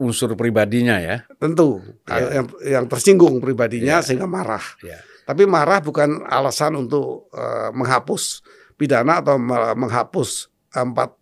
[0.00, 1.22] unsur pribadinya ya.
[1.36, 2.40] Tentu Iya.
[2.40, 4.04] yang yang tersinggung pribadinya Iya.
[4.04, 4.64] sehingga marah.
[4.80, 4.98] Iya.
[5.24, 8.40] Tapi marah bukan alasan untuk eh, menghapus
[8.74, 11.14] pidana atau me- menghapus empat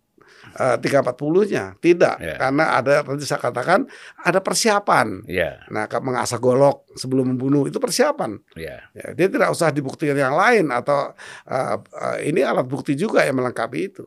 [0.81, 2.37] tiga empat puluhnya tidak Iya.
[2.37, 3.89] karena ada tadi saya katakan
[4.21, 5.25] ada persiapan.
[5.25, 5.65] Iya.
[5.73, 8.37] Nah, mengasah golok sebelum membunuh itu persiapan.
[8.53, 8.77] Iya.
[8.93, 11.13] Ya, dia tidak usah dibuktikan yang lain atau
[11.49, 14.05] eh, eh, ini alat bukti juga yang melengkapi itu.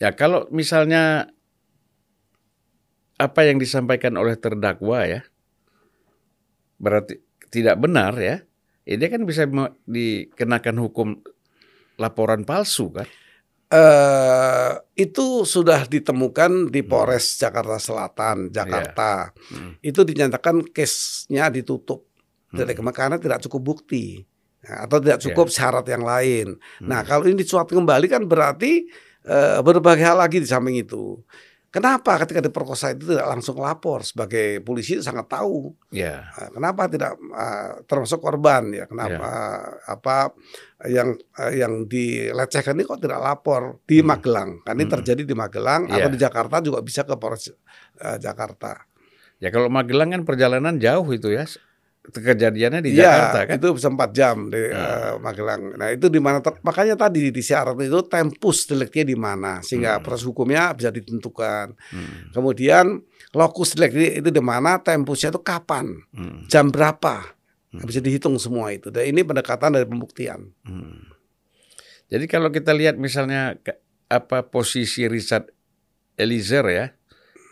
[0.00, 1.28] Ya kalau misalnya
[3.18, 5.20] apa yang disampaikan oleh terdakwa ya,
[6.78, 7.18] berarti
[7.50, 8.46] tidak benar ya,
[8.86, 9.44] ini kan bisa
[9.84, 11.08] dikenakan hukum
[11.98, 13.10] laporan palsu kan?
[13.68, 19.30] Eh itu sudah ditemukan di Polres Jakarta Selatan, Jakarta.
[19.52, 19.76] Hmm.
[19.84, 22.08] Itu dinyatakan case-nya ditutup.
[22.48, 22.64] Hmm.
[22.96, 24.24] karena tidak cukup bukti
[24.68, 26.58] Nah, atau tidak cukup syarat yang lain.
[26.82, 27.08] Nah, Hmm.
[27.08, 28.88] kalau ini dicuat kembali kan berarti
[29.28, 31.20] eh, berbagai hal lagi di samping itu.
[31.68, 37.12] Kenapa ketika diperkosa itu tidak langsung lapor sebagai polisi sangat tahu Ya, Nah, Kenapa tidak
[37.20, 38.88] uh, termasuk korban ya?
[38.88, 40.32] Kenapa uh, apa
[40.84, 44.08] yang uh, yang dilecehkan ini kok tidak lapor di Hmm.
[44.08, 44.50] Magelang?
[44.64, 44.94] Kan ini Hmm.
[44.96, 46.08] terjadi di Magelang atau Iya.
[46.08, 47.52] di Jakarta juga bisa ke Polres
[48.00, 48.88] uh, Jakarta.
[49.36, 51.44] ya kalau Magelang kan perjalanan jauh itu ya,
[52.00, 53.54] kejadiannya di Iya, Jakarta kan?
[53.60, 55.76] itu bisa 4 jam di uh, Magelang.
[55.76, 60.04] Nah, itu di mana makanya tadi di syarat itu tempus deliknya di mana sehingga Hmm.
[60.04, 61.76] proses hukumnya bisa ditentukan.
[61.92, 62.32] Hmm.
[62.32, 63.92] Kemudian lokus delik
[64.24, 66.00] itu di mana tempusnya itu kapan?
[66.16, 66.48] Hmm.
[66.48, 67.36] Jam berapa?
[67.76, 67.84] Hmm.
[67.84, 68.88] Bisa dihitung semua itu.
[68.88, 70.48] Dan ini pendekatan dari pembuktian.
[70.64, 71.12] Hmm.
[72.08, 73.60] Jadi kalau kita lihat misalnya
[74.08, 75.52] apa posisi Richard
[76.16, 76.86] Eliezer ya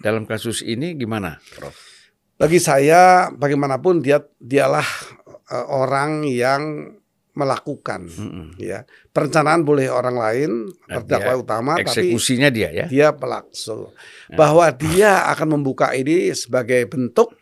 [0.00, 1.76] dalam kasus ini gimana, Prof?
[2.37, 4.85] Bagi saya bagaimanapun dia dialah
[5.49, 6.92] eh, orang yang
[7.37, 8.57] melakukan Mm-mm.
[8.57, 8.88] ya.
[9.12, 10.51] Perencanaan boleh orang lain
[10.88, 12.87] Nah, terdakwa dia utama tapi Eksekusinya dia ya.
[12.88, 13.92] dia pelaksu.
[14.33, 17.37] Bahwa dia akan membuka ini sebagai bentuk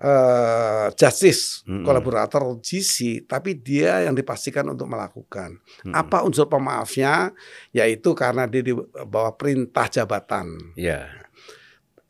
[0.00, 1.84] eh, justice Mm-mm.
[1.84, 5.56] kolaborator GC tapi dia yang dipastikan untuk melakukan.
[5.84, 5.96] Mm-mm.
[5.96, 7.32] Apa unsur pemaafnya
[7.72, 8.76] yaitu karena dia di
[9.08, 10.60] bawah perintah jabatan.
[10.76, 11.08] Ya.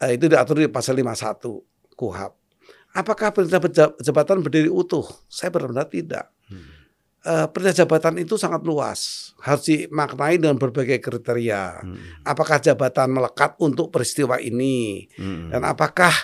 [0.03, 1.39] Eh, itu diatur di pasal 51
[1.99, 2.33] KUHAP.
[2.95, 3.59] Apakah perintah
[3.99, 5.05] jabatan berdiri utuh?
[5.27, 6.31] Saya benar-benar tidak.
[6.47, 6.65] Hmm.
[7.19, 11.83] Eh, perintah jabatan itu sangat luas, harus dimaknai dengan berbagai kriteria.
[11.83, 11.99] Hmm.
[12.23, 15.51] Apakah jabatan melekat untuk peristiwa ini, Hmm.
[15.51, 16.15] dan apakah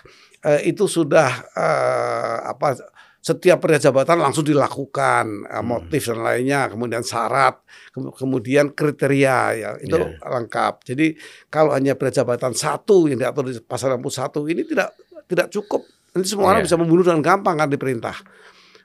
[0.41, 2.77] eh, itu sudah eh, apa
[3.19, 5.65] setiap perintah jabatan langsung dilakukan Hmm.
[5.65, 10.21] motif dan lainnya, kemudian syarat, kem- kemudian kriteria ya itu Iya.
[10.21, 10.85] lengkap.
[10.85, 11.17] Jadi
[11.49, 14.93] kalau hanya perintah jabatan satu yang diatur di pasal 61 ini tidak
[15.27, 15.83] tidak cukup.
[16.15, 16.69] Nanti semua orang Iya.
[16.71, 18.17] bisa membunuh dengan gampang kan diperintah.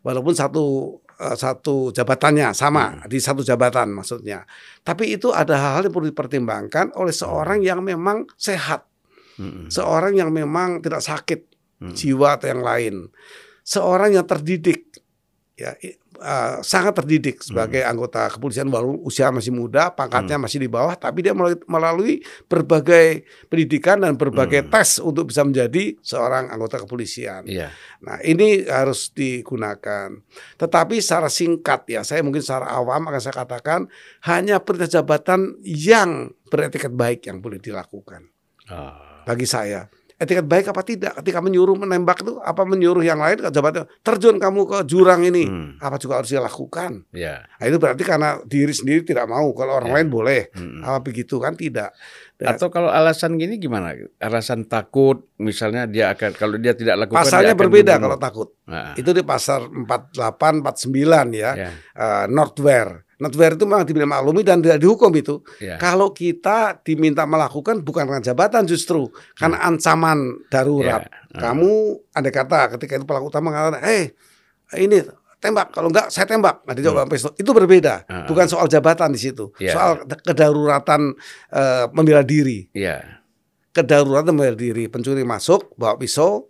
[0.02, 4.48] Walaupun satu eh, satu jabatannya sama di satu jabatan maksudnya.
[4.82, 8.88] Tapi itu ada hal-hal yang perlu dipertimbangkan oleh seorang yang memang sehat,
[9.36, 9.68] Mm-mm.
[9.68, 11.46] seorang yang memang tidak sakit
[11.80, 11.96] Mm.
[11.96, 12.96] jiwa atau yang lain,
[13.64, 14.92] seorang yang terdidik,
[15.56, 15.72] ya
[16.20, 21.24] eh, sangat terdidik sebagai anggota kepolisian walaupun usia masih muda, pangkatnya masih di bawah, tapi
[21.26, 22.14] dia melalui, melalui
[22.46, 27.48] berbagai pendidikan dan berbagai tes untuk bisa menjadi seorang anggota kepolisian.
[27.48, 27.72] Iya.
[28.04, 30.14] Nah, ini harus digunakan.
[30.60, 33.90] Tetapi secara singkat ya, saya mungkin secara awam akan saya katakan
[34.28, 38.30] hanya perintah jabatan yang beretiket baik yang boleh dilakukan
[38.70, 39.90] Ah, bagi saya.
[40.20, 41.16] Etiket baik apa tidak?
[41.16, 45.48] Ketika menyuruh menembak itu apa menyuruh yang lain ke jabatan terjun kamu ke jurang ini,
[45.48, 45.80] Hmm.
[45.80, 47.08] apa juga harus dilakukan.
[47.10, 47.48] Iya.
[47.48, 49.96] Nah, itu berarti karena diri sendiri tidak mau, kalau orang Ya.
[49.96, 50.52] lain boleh.
[50.52, 50.84] Mm-mm.
[50.84, 51.96] Apa begitu kan tidak.
[52.36, 53.96] Dan Atau kalau alasan gini gimana?
[54.18, 58.04] Alasan takut, misalnya dia akan kalau dia tidak lakukan pasalnya berbeda dibunuh.
[58.06, 58.50] kalau takut.
[58.68, 61.52] Nah, Itu di pasar 48 49 ya.
[61.56, 63.08] ya, eh, Northware.
[63.20, 65.44] Northware itu memang dimaklumi dan tidak dihukum itu.
[65.60, 65.76] ya.
[65.76, 71.04] Kalau kita diminta melakukan bukan karena jabatan justru karena ancaman darurat.
[71.04, 71.52] Ya.
[71.52, 74.16] Kamu andai kata ketika itu pelaku utama mengatakan, "Eh,
[74.80, 75.04] ini
[75.44, 75.76] tembak.
[75.76, 77.36] Kalau enggak saya tembak." Nah, sama pistol.
[77.36, 78.08] Itu berbeda.
[78.08, 78.24] Ah.
[78.24, 79.52] Bukan soal jabatan di situ.
[79.60, 79.76] Ya.
[79.76, 79.92] Soal
[80.24, 81.12] kedaruratan
[81.52, 82.72] eh, membela diri.
[82.72, 83.20] Iya.
[83.76, 84.88] Kedaruratan membela diri.
[84.88, 86.48] Pencuri masuk bawa pisau,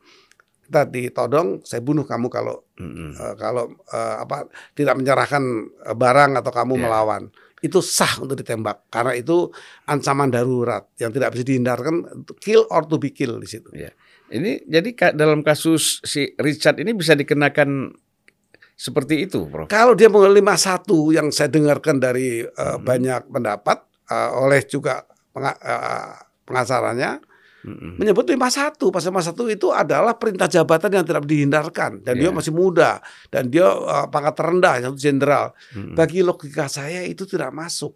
[0.69, 3.11] kita ditodong, saya bunuh kamu kalau Mm-mm.
[3.11, 5.41] Eh, kalau eh, apa tidak menyerahkan
[5.83, 6.81] eh, barang atau kamu Ya.
[6.85, 7.23] melawan
[7.59, 9.51] itu sah untuk ditembak karena itu
[9.83, 12.05] ancaman darurat yang tidak bisa dihindarkan
[12.39, 13.67] kill or to be kill di situ.
[14.29, 17.91] Ini jadi dalam kasus si Richard ini bisa dikenakan
[18.79, 19.67] seperti itu, Prof.
[19.67, 22.85] Kalau dia mengelima satu yang saya dengarkan dari eh, Hmm.
[22.85, 25.03] banyak pendapat eh, oleh juga
[25.33, 25.59] penga-
[26.45, 27.19] pengacaranya
[27.69, 28.01] Mm-mm.
[28.01, 32.33] menyebut 51 pasal 51 itu adalah perintah jabatan yang tidak dihindarkan dan dia Ya.
[32.33, 32.97] masih muda
[33.29, 35.53] dan dia eh, pangkat terendah yang jenderal.
[35.77, 35.93] Mm-mm.
[35.93, 37.93] Bagi logika saya itu tidak masuk.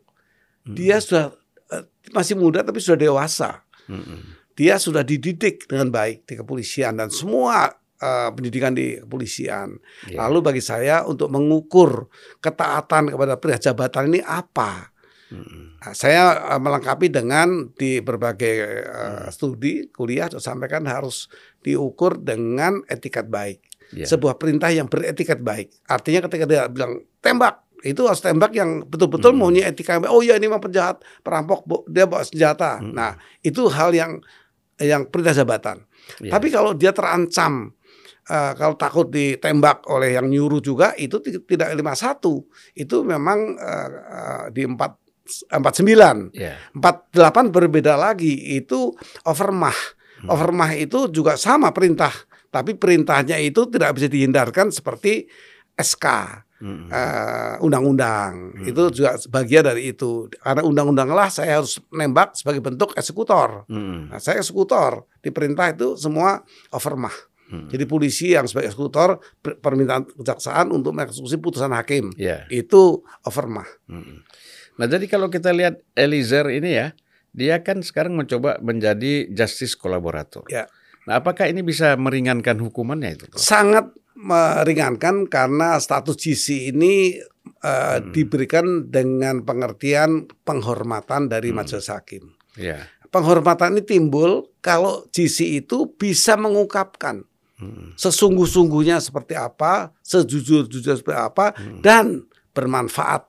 [0.64, 0.78] Mm-mm.
[0.78, 1.34] Dia sudah
[1.74, 1.84] eh,
[2.14, 3.66] masih muda tapi sudah dewasa.
[3.90, 4.38] Mm-mm.
[4.54, 9.74] Dia sudah dididik dengan baik di kepolisian dan semua eh, pendidikan di kepolisian.
[10.06, 10.30] Ya.
[10.30, 12.06] Lalu bagi saya untuk mengukur
[12.38, 14.93] ketaatan kepada perintah jabatan ini apa?
[15.34, 18.54] Nah, saya eh, melengkapi dengan di berbagai
[18.86, 19.28] Hmm.
[19.30, 21.28] studi kuliah saya sampaikan harus
[21.60, 23.60] diukur dengan etikat baik.
[23.94, 24.06] Ya.
[24.06, 25.74] Sebuah perintah yang beretikat baik.
[25.86, 29.44] Artinya ketika dia bilang tembak itu harus tembak yang betul-betul Hmm.
[29.44, 30.00] maunya etika.
[30.08, 32.80] Oh ya ini memang penjahat, perampok, dia bawa senjata.
[32.80, 32.96] Hmm.
[32.96, 34.24] Nah itu hal yang
[34.80, 35.84] yang perintah jabatan.
[36.24, 36.32] Ya.
[36.36, 37.76] Tapi kalau dia terancam
[38.24, 43.90] eh, kalau takut ditembak oleh yang nyuruh juga itu ti- tidak 51 itu memang eh,
[43.92, 46.60] eh, di 4 49 Ya.
[46.76, 48.92] 48 berbeda lagi itu
[49.24, 49.76] overmah.
[50.24, 50.30] Hmm.
[50.32, 52.12] Overmah itu juga sama perintah,
[52.52, 55.28] tapi perintahnya itu tidak bisa dihindarkan seperti
[55.74, 56.06] SK
[56.64, 56.88] Mm-mm.
[56.88, 58.56] eh, undang-undang.
[58.56, 58.64] Hmm.
[58.64, 60.32] Itu juga bagian dari itu.
[60.40, 63.68] Karena undang-undang lah saya harus nembak sebagai bentuk eksekutor.
[63.68, 64.16] Mm-mm.
[64.16, 65.04] Nah, saya eksekutor.
[65.20, 66.40] Di perintah itu semua
[66.72, 67.12] overmah.
[67.52, 67.68] Mm.
[67.68, 72.16] Jadi polisi yang sebagai eksekutor per- permintaan kejaksaan untuk mengeksekusi putusan hakim.
[72.16, 72.48] Ya.
[72.48, 73.68] Itu overmah.
[73.92, 74.24] Mm-mm.
[74.78, 76.88] Nah, jadi kalau kita lihat Eliezer ini ya,
[77.34, 80.46] dia kan sekarang mencoba menjadi justice kolaborator.
[80.50, 80.70] Ya.
[81.04, 83.26] Nah, apakah ini bisa meringankan hukumannya itu?
[83.36, 87.20] Sangat meringankan karena status GC ini
[87.64, 88.12] eh, Hmm.
[88.16, 91.60] diberikan dengan pengertian penghormatan dari Hmm.
[91.60, 92.32] majelis hakim.
[92.56, 92.88] Ya.
[93.12, 97.24] Penghormatan ini timbul kalau GC itu bisa mengungkapkan
[97.60, 97.96] Mm.
[97.96, 101.80] sesungguh-sungguhnya seperti apa, sejujur-jujurnya seperti apa, Hmm.
[101.84, 102.06] dan
[102.52, 103.28] bermanfaat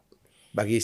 [0.50, 0.78] bagi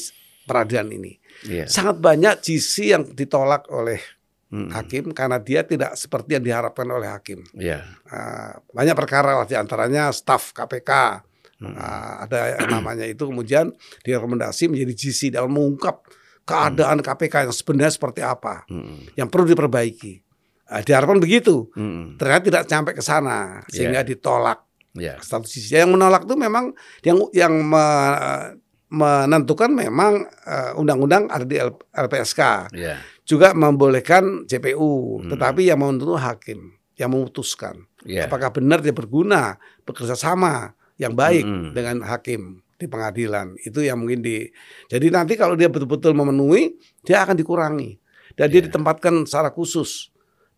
[0.50, 1.14] peradilan ini.
[1.46, 1.70] Ya.
[1.70, 4.02] Sangat banyak GC yang ditolak oleh
[4.50, 4.66] Mm.
[4.74, 7.46] hakim karena dia tidak seperti yang diharapkan oleh hakim.
[7.54, 7.86] Ya.
[8.02, 13.70] Uh, banyak perkara lah di antaranya staf KPK uh, ada yang namanya itu kemudian
[14.02, 16.02] direkomendasi menjadi GC dalam mengungkap
[16.42, 19.14] keadaan KPK yang sebenarnya seperti apa Mm.
[19.14, 20.18] yang perlu diperbaiki
[20.66, 22.18] uh, diharapkan begitu Mm.
[22.18, 24.66] ternyata tidak sampai ke sana sehingga ditolak
[24.98, 25.14] Ya.
[25.22, 26.74] status GC yang menolak itu memang
[27.06, 28.58] yang yang me-
[28.90, 32.98] menentukan memang uh, undang-undang di L- LPSK Ya.
[33.22, 35.30] juga membolehkan JPU Hmm.
[35.30, 38.26] tetapi yang menentukan hakim yang memutuskan Ya.
[38.26, 41.70] apakah benar dia berguna bekerja sama yang baik Mm-mm.
[41.72, 44.50] dengan hakim di pengadilan itu yang mungkin di
[44.86, 47.94] jadi nanti kalau dia betul-betul memenuhi dia akan dikurangi
[48.34, 48.66] dan dia Iya.
[48.68, 50.10] ditempatkan secara khusus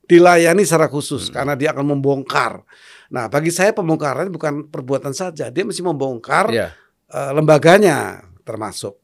[0.02, 1.32] dilayani secara khusus Mm.
[1.32, 2.64] karena dia akan membongkar
[3.12, 6.72] nah bagi saya pembongkaran bukan perbuatan saja dia mesti membongkar Ya.
[7.12, 8.98] Eh, lembaganya termasuk.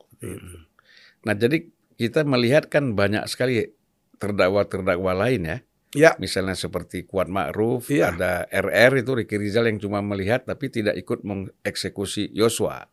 [1.23, 3.71] Nah, jadi kita melihat kan banyak sekali
[4.19, 5.59] terdakwa-terdakwa lain ya
[5.97, 6.13] Ya.
[6.21, 8.13] Misalnya seperti Kuat Ma'ruf, Ya.
[8.13, 12.85] ada RR itu Ricky Rizal yang cuma melihat tapi tidak ikut mengeksekusi Yosua.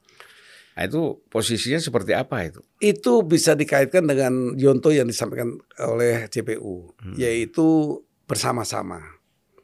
[0.80, 2.63] Nah itu posisinya seperti apa itu?
[2.80, 9.04] Itu bisa dikaitkan dengan Yonto yang disampaikan oleh JPU, yaitu bersama-sama.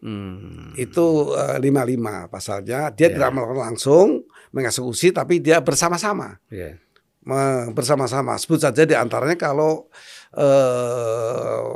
[0.03, 0.75] Hmm.
[0.75, 2.91] Itu eh, lima-lima pasalnya.
[2.91, 3.15] Dia Ya.
[3.15, 4.07] tidak melakukan langsung
[4.51, 6.39] mengeksekusi, tapi dia bersama-sama.
[6.47, 6.75] Ya.
[7.21, 8.33] Me- bersama-sama.
[8.35, 9.87] Sebut saja di antaranya kalau
[10.31, 11.67] eh,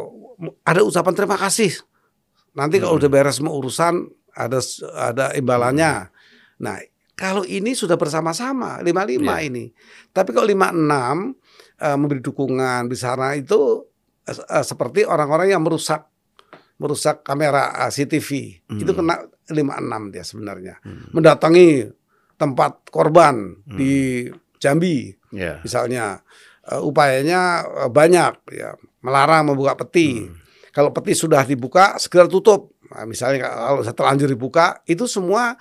[0.63, 1.71] ada ucapan terima kasih.
[2.55, 3.01] Nanti kalau Hmm.
[3.03, 4.59] udah beres semua urusan ada
[4.95, 6.07] ada imbalannya.
[6.59, 6.75] Nah,
[7.13, 9.47] kalau ini sudah bersama-sama lima-lima Iya.
[9.47, 9.65] ini.
[10.11, 11.35] Tapi kalau lima enam
[11.75, 13.83] eh, memberi dukungan di sana itu
[14.25, 16.07] eh, seperti orang-orang yang merusak
[16.75, 18.29] merusak kamera CCTV.
[18.75, 18.99] Itu Hmm.
[18.99, 19.15] kena
[19.51, 20.79] lima enam dia sebenarnya.
[20.81, 21.11] Hmm.
[21.11, 21.87] Mendatangi
[22.35, 23.77] tempat korban Hmm.
[23.77, 25.59] di Jambi Ya.
[25.61, 26.23] misalnya
[26.63, 27.41] eh, upayanya
[27.85, 30.35] eh, banyak ya melarang membuka peti Hmm.
[30.71, 35.57] kalau peti sudah dibuka segera tutup Nah, misalnya kalau terlanjur dibuka itu semua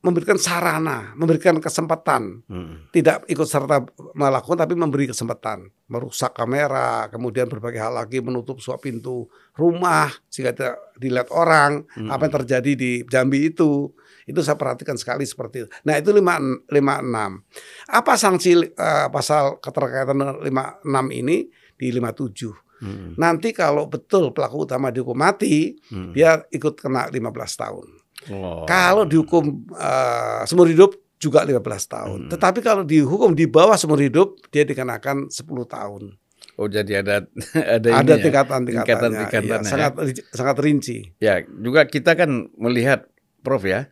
[0.00, 2.88] memberikan sarana memberikan kesempatan Hmm.
[2.90, 3.84] tidak ikut serta
[4.14, 10.52] melakukan tapi memberi kesempatan merusak kamera kemudian berbagai hal lagi menutup suatu pintu rumah sehingga
[10.52, 12.08] tidak dilihat orang Hmm.
[12.08, 13.92] apa yang terjadi di Jambi itu
[14.30, 15.68] itu saya perhatikan sekali seperti itu.
[15.82, 16.38] Nah itu lima
[16.70, 17.42] lima enam.
[17.86, 22.54] Apa sanksi eh, pasal keterkaitan dengan lima enam ini di lima tujuh.
[22.80, 23.12] Hmm.
[23.14, 26.16] Nanti kalau betul pelaku utama dihukum mati, Hmm.
[26.16, 27.20] dia ikut kena 15
[27.52, 27.86] tahun.
[28.32, 28.64] Oh.
[28.64, 32.18] Kalau dihukum eh, seumur hidup juga 15 tahun.
[32.24, 32.30] Hmm.
[32.32, 36.16] Tetapi kalau dihukum di bawah seumur hidup, dia dikenakan 10 tahun.
[36.56, 37.24] Oh jadi ada
[37.76, 39.28] ada, Ada ini ya, tingkatan-tingkatannya.
[39.28, 39.68] tingkatan-tingkatannya Iya, ya.
[39.68, 39.92] sangat
[40.32, 40.96] sangat rinci.
[41.16, 43.08] Ya, juga kita kan melihat
[43.40, 43.88] Prof ya,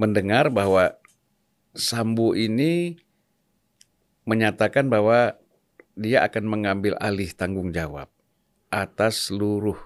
[0.00, 0.96] mendengar bahwa
[1.76, 2.96] Sambu ini
[4.26, 5.38] menyatakan bahwa
[5.94, 8.08] dia akan mengambil alih tanggung jawab
[8.72, 9.76] atas seluruh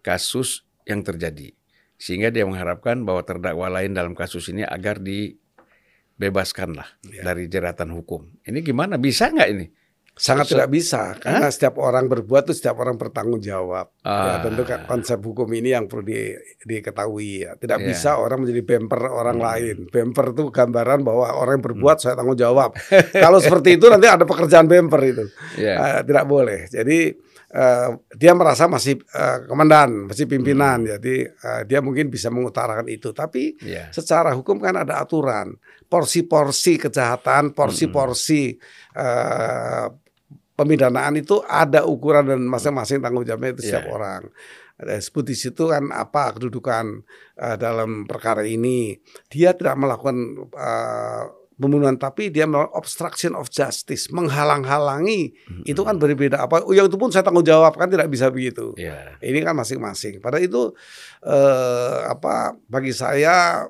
[0.00, 1.52] kasus yang terjadi.
[2.00, 7.22] Sehingga dia mengharapkan bahwa terdakwa lain dalam kasus ini agar dibebaskanlah Ya.
[7.26, 8.30] dari jeratan hukum.
[8.46, 8.96] Ini gimana?
[8.96, 9.66] Bisa nggak ini?
[10.12, 13.88] Sangat So- tidak bisa karena setiap orang berbuat itu setiap orang bertanggung jawab.
[14.04, 14.44] Ah.
[14.44, 17.56] Ya, tentu konsep hukum ini yang perlu di- diketahui ya.
[17.56, 17.86] Tidak Iya.
[17.88, 19.46] bisa orang menjadi bemper orang Hmm.
[19.48, 19.76] lain.
[19.88, 22.76] Bemper itu gambaran bahwa orang yang berbuat saya tanggung jawab.
[23.24, 25.24] Kalau seperti itu nanti ada pekerjaan bemper itu.
[25.56, 25.80] Ya.
[25.80, 26.68] Eh, tidak boleh.
[26.68, 26.98] Jadi
[27.52, 30.84] eh, dia merasa masih eh, komandan, masih pimpinan.
[30.84, 30.96] Hmm.
[30.96, 33.12] Jadi eh, dia mungkin bisa mengutarakan itu.
[33.12, 33.88] Tapi Ya.
[33.88, 35.56] secara hukum kan ada aturan.
[35.84, 38.56] Porsi-porsi kejahatan, porsi-porsi
[38.92, 39.86] eh,
[40.62, 43.92] pemidanaan itu ada ukuran dan masing-masing tanggung jawabnya itu setiap Iya.
[43.92, 44.22] orang.
[44.78, 47.02] Ada disebut di situ kan apa kedudukan
[47.36, 48.94] eh, dalam perkara ini.
[49.26, 50.16] Dia tidak melakukan
[50.48, 55.30] eh, pembunuhan tapi dia melakukan obstruction of justice, menghalang-halangi.
[55.62, 56.66] Itu kan berbeda apa.
[56.66, 58.74] Oh, yang itu pun saya tanggung jawab kan tidak bisa begitu.
[58.74, 59.14] Ya.
[59.22, 60.18] Ini kan masing-masing.
[60.18, 60.74] Padahal itu
[61.22, 63.68] eh, apa bagi saya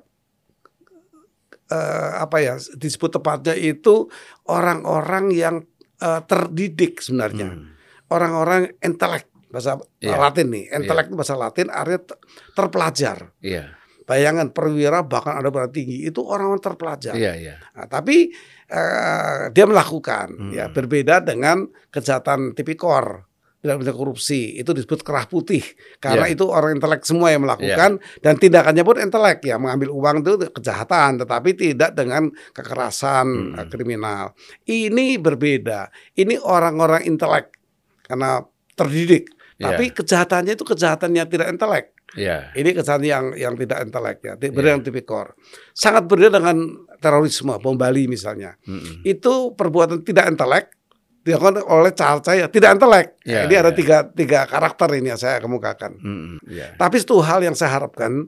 [1.68, 4.08] eh, apa ya disebut tepatnya itu
[4.48, 5.56] orang-orang yang
[6.02, 7.54] eh, terdidik sebenarnya.
[7.54, 7.70] Hmm.
[8.10, 10.16] Orang-orang intelek bahasa Iya.
[10.18, 10.64] Latin nih.
[10.74, 12.20] Intelek itu bahasa Latin artinya te-
[12.52, 13.30] terpelajar.
[13.38, 13.78] Iya.
[14.02, 17.14] Bayangan perwira bahkan ada berat tinggi itu orang-orang terpelajar.
[17.14, 17.54] Iya, iya.
[17.72, 18.34] Nah, tapi
[18.66, 20.52] eh, dia melakukan Hmm.
[20.52, 23.28] ya berbeda dengan kejahatan tipikor
[23.62, 25.62] tidak bisa korupsi itu disebut kerah putih
[25.96, 26.34] karena Ya.
[26.34, 31.22] itu orang intelek semua yang melakukan dan tindakannya pun intelek ya mengambil uang itu kejahatan
[31.22, 33.58] tetapi tidak dengan kekerasan Hmm.
[33.62, 34.34] eh, kriminal
[34.66, 37.54] ini berbeda ini orang-orang intelek
[38.02, 38.42] karena
[38.74, 39.70] terdidik Ya.
[39.70, 42.50] tapi kejahatannya itu kejahatan yang tidak intelek Iya.
[42.52, 45.32] ini kesan yang yang tidak intelek ya, berbeda dengan tipikor.
[45.72, 46.58] Sangat berbeda dengan
[47.00, 48.52] terorisme, bom Bali misalnya.
[48.68, 49.00] Mm-mm.
[49.00, 50.66] Itu perbuatan tidak intelek
[51.22, 53.06] dilakukan oleh cara ya tidak intelek.
[53.22, 53.76] Ya, ini ada ya.
[53.78, 55.94] tiga tiga karakter ini yang saya kemukakan.
[56.02, 56.36] Mm-mm.
[56.46, 56.74] Iya.
[56.74, 58.26] Tapi itu hal yang saya harapkan,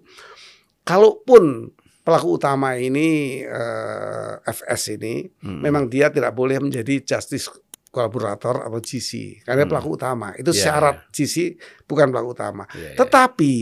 [0.82, 5.60] kalaupun pelaku utama ini eh, FS ini, Mm-mm.
[5.62, 7.50] memang dia tidak boleh menjadi justice
[7.88, 9.70] kolaborator atau GC karena Hmm.
[9.70, 11.54] pelaku utama itu Ya, syarat GC
[11.86, 12.66] bukan pelaku utama.
[12.74, 12.98] Iya, iya.
[12.98, 13.54] Tetapi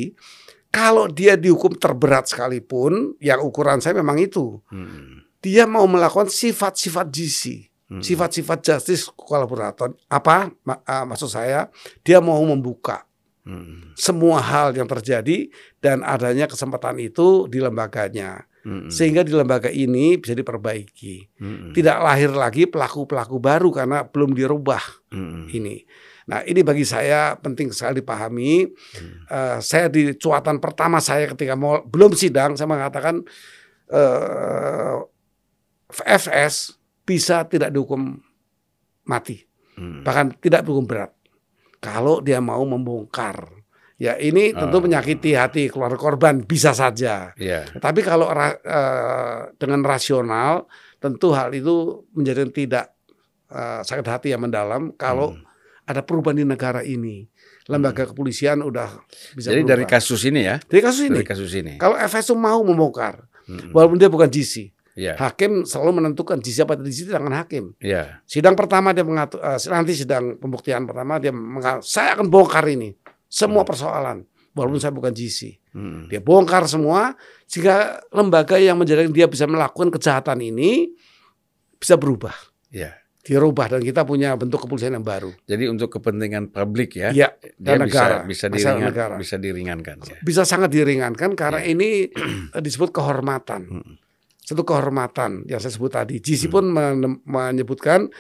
[0.73, 5.21] kalau dia dihukum terberat sekalipun, yang ukuran saya memang itu, Mm-mm.
[5.44, 8.01] dia mau melakukan sifat-sifat GC, Mm-mm.
[8.01, 9.93] sifat-sifat justice kolaborator.
[10.09, 11.69] Apa Ma- ah, maksud saya?
[12.01, 13.05] Dia mau membuka
[13.45, 13.93] Mm-mm.
[13.93, 15.53] semua hal yang terjadi
[15.85, 18.88] dan adanya kesempatan itu di lembaganya, Mm-mm.
[18.88, 21.37] sehingga di lembaga ini bisa diperbaiki.
[21.37, 21.71] Mm-mm.
[21.77, 25.53] Tidak lahir lagi pelaku-pelaku baru karena belum dirubah Mm-mm.
[25.53, 25.85] ini.
[26.23, 28.63] Nah, ini bagi saya penting sekali dipahami.
[28.71, 29.27] Hmm.
[29.27, 33.27] Eh, saya di cuatan pertama saya ketika mau belum sidang saya mengatakan
[33.90, 34.97] eh,
[35.93, 38.19] FS bisa tidak dihukum
[39.05, 39.42] mati,
[39.75, 40.03] Mm-mm.
[40.03, 41.11] bahkan tidak dihukum berat.
[41.79, 43.63] Kalau dia mau membongkar
[43.96, 44.83] Ya ini tentu Oh.
[44.83, 47.31] menyakiti hati keluarga korban bisa saja.
[47.38, 47.63] Ya.
[47.71, 50.67] Tapi kalau ra- eh, dengan rasional
[50.98, 52.90] tentu hal itu menjadi tidak
[53.46, 55.46] eh, sakit hati yang mendalam kalau Hmm.
[55.85, 57.31] ada perubahan di negara ini.
[57.71, 58.90] Lembaga kepolisian udah
[59.37, 59.94] bisa Jadi dari berubah.
[59.94, 61.15] kasus ini ya, Dari kasus ini.
[61.15, 61.73] dari kasus ini.
[61.77, 63.71] Kalau FSU mau membongkar, Mm-mm.
[63.71, 67.65] walaupun dia bukan GC, Ya, hakim selalu menentukan GC apa tidak GC di tangan hakim.
[67.81, 72.69] ya, Sidang pertama dia mengatur, eh, nanti sidang pembuktian pertama dia mengatur, saya akan bongkar
[72.69, 72.93] ini
[73.25, 74.21] semua persoalan,
[74.53, 75.57] walaupun saya bukan GC.
[75.73, 76.13] Mm-mm.
[76.13, 77.17] Dia bongkar semua
[77.49, 80.93] sehingga lembaga yang menjadikan dia bisa melakukan kejahatan ini
[81.81, 82.37] bisa berubah,
[82.69, 82.93] ya.
[83.25, 85.33] dirubah dan kita punya bentuk kepolisian yang baru.
[85.47, 89.15] Jadi untuk kepentingan publik ya, Iya, dia dan negara, bisa bisa masalah diringan, negara.
[89.17, 89.97] bisa diringankan.
[90.05, 90.19] Ya.
[90.21, 91.73] Bisa sangat diringankan karena Iya.
[91.73, 91.88] ini
[92.61, 93.63] disebut kehormatan.
[93.81, 93.95] Mm.
[94.53, 96.21] Satu kehormatan yang saya sebut tadi.
[96.21, 98.13] GC pun men- menyebutkan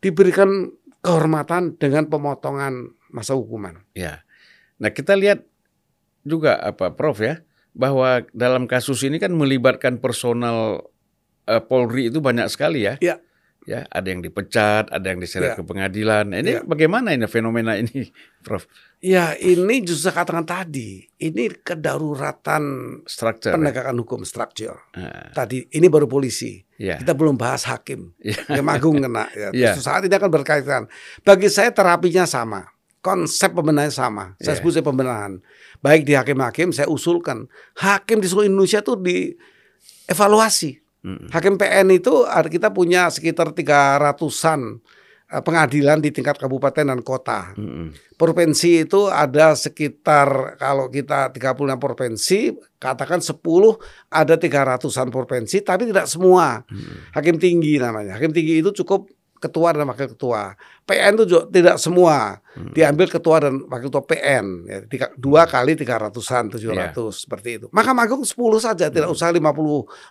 [0.00, 0.72] diberikan
[1.04, 3.84] kehormatan dengan pemotongan masa hukuman.
[3.92, 4.24] Ya.
[4.80, 5.44] Nah, kita lihat
[6.24, 7.44] juga apa Prof ya,
[7.76, 10.88] bahwa dalam kasus ini kan melibatkan personal
[11.44, 12.96] eh, Polri itu banyak sekali ya.
[13.04, 13.20] Iya.
[13.64, 15.56] Ya, ada yang dipecat, ada yang diseret Iya.
[15.56, 16.24] ke pengadilan.
[16.28, 16.60] Nah, Ini Iya.
[16.62, 18.12] bagaimana ini fenomena ini,
[18.44, 18.68] Prof?
[19.00, 22.62] Ya ini justru katakan tadi, ini kedaruratan
[23.04, 23.52] Structure.
[23.52, 23.56] ya?
[23.56, 24.80] penegakan hukum struktur.
[24.92, 26.60] Nah, Tadi ini baru polisi.
[26.76, 27.00] ya.
[27.00, 28.12] Kita belum bahas hakim.
[28.20, 28.36] Ya.
[28.48, 29.28] Hakim Agung kena.
[29.32, 29.72] Ya.
[29.72, 30.82] Suatu saat ini akan berkaitan.
[31.20, 32.68] Bagi saya terapinya sama.
[33.00, 34.32] Konsep pembenahan sama.
[34.38, 34.60] Saya Iya.
[34.60, 35.40] sebut saya pembenahan.
[35.80, 37.48] Baik di hakim-hakim saya usulkan.
[37.76, 40.83] Hakim di seluruh Indonesia itu dievaluasi.
[41.04, 41.28] Mm-mm.
[41.28, 44.80] Hakim PN itu ada- kita punya sekitar 300-an
[45.24, 47.52] eh, pengadilan di tingkat kabupaten dan kota.
[47.60, 47.92] Mm-mm.
[48.16, 53.40] Provinsi itu ada sekitar kalau kita 36 provinsi, katakan 10
[54.08, 56.64] ada 300-an provinsi tapi tidak semua.
[56.66, 57.12] Mm-mm.
[57.12, 58.16] Hakim tinggi namanya.
[58.16, 59.12] Hakim tinggi itu cukup
[59.44, 60.56] ketua dan wakil ketua.
[60.88, 62.40] PN itu juga tidak semua.
[62.56, 62.72] Hmm.
[62.72, 64.46] Diambil ketua dan wakil ketua PN.
[64.64, 67.66] Ya, tiga, dua kali 300-an, 700 seperti itu.
[67.68, 69.44] Mahkamah Agung 10 saja, tidak usah 50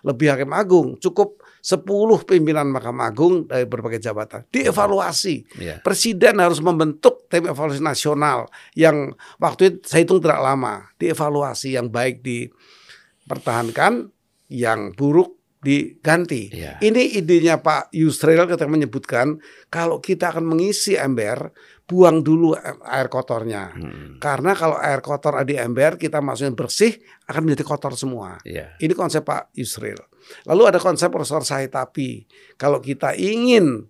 [0.06, 0.88] lebih Hakim Agung.
[1.02, 1.82] Cukup 10
[2.26, 4.46] pimpinan Mahkamah Agung dari berbagai jabatan.
[4.54, 5.58] Dievaluasi.
[5.58, 5.82] Ya.
[5.82, 8.46] Presiden harus membentuk tim evaluasi nasional
[8.78, 9.12] yang
[9.42, 10.90] waktu itu saya hitung tidak lama.
[10.96, 14.10] Dievaluasi yang baik dipertahankan,
[14.52, 16.52] yang buruk diganti.
[16.52, 16.78] Iya.
[16.84, 19.40] Ini idenya Pak Yusril ketika menyebutkan
[19.72, 21.50] kalau kita akan mengisi ember,
[21.84, 23.72] buang dulu air kotornya.
[23.76, 24.20] Mm-mm.
[24.20, 26.96] Karena kalau air kotor di ember kita masukin bersih
[27.28, 28.40] akan menjadi kotor semua.
[28.44, 28.76] Ya.
[28.80, 30.00] Ini konsep Pak Yusril.
[30.48, 32.24] Lalu ada konsep Profesor Saitapi.
[32.56, 33.84] Kalau kita ingin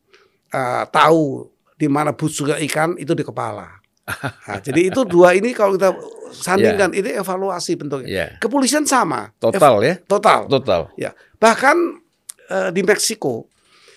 [0.51, 3.84] uh, tahu di mana busuknya ikan itu di kepala.
[4.05, 5.97] Nah, jadi itu dua ini kalau kita
[6.29, 8.09] sandingkan ini evaluasi bentuknya.
[8.09, 8.27] Ya.
[8.37, 9.33] Kepolisian sama.
[9.41, 9.95] Total ya?
[10.05, 10.45] Total.
[10.45, 10.93] Total.
[11.01, 11.17] Ya.
[11.41, 11.77] Bahkan
[12.53, 13.49] eh, di Meksiko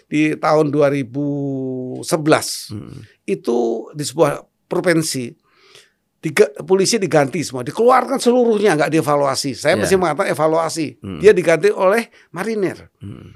[0.07, 3.03] di tahun 2011 Mm.
[3.27, 3.57] itu
[3.91, 4.39] di sebuah
[4.71, 5.35] provinsi
[6.17, 9.51] tiga, polisi diganti semua, dikeluarkan seluruhnya nggak dievaluasi.
[9.53, 9.83] Saya Ya.
[9.83, 10.97] masih mengatakan evaluasi.
[11.03, 11.19] Hmm.
[11.19, 13.35] Dia diganti oleh marinir Mm.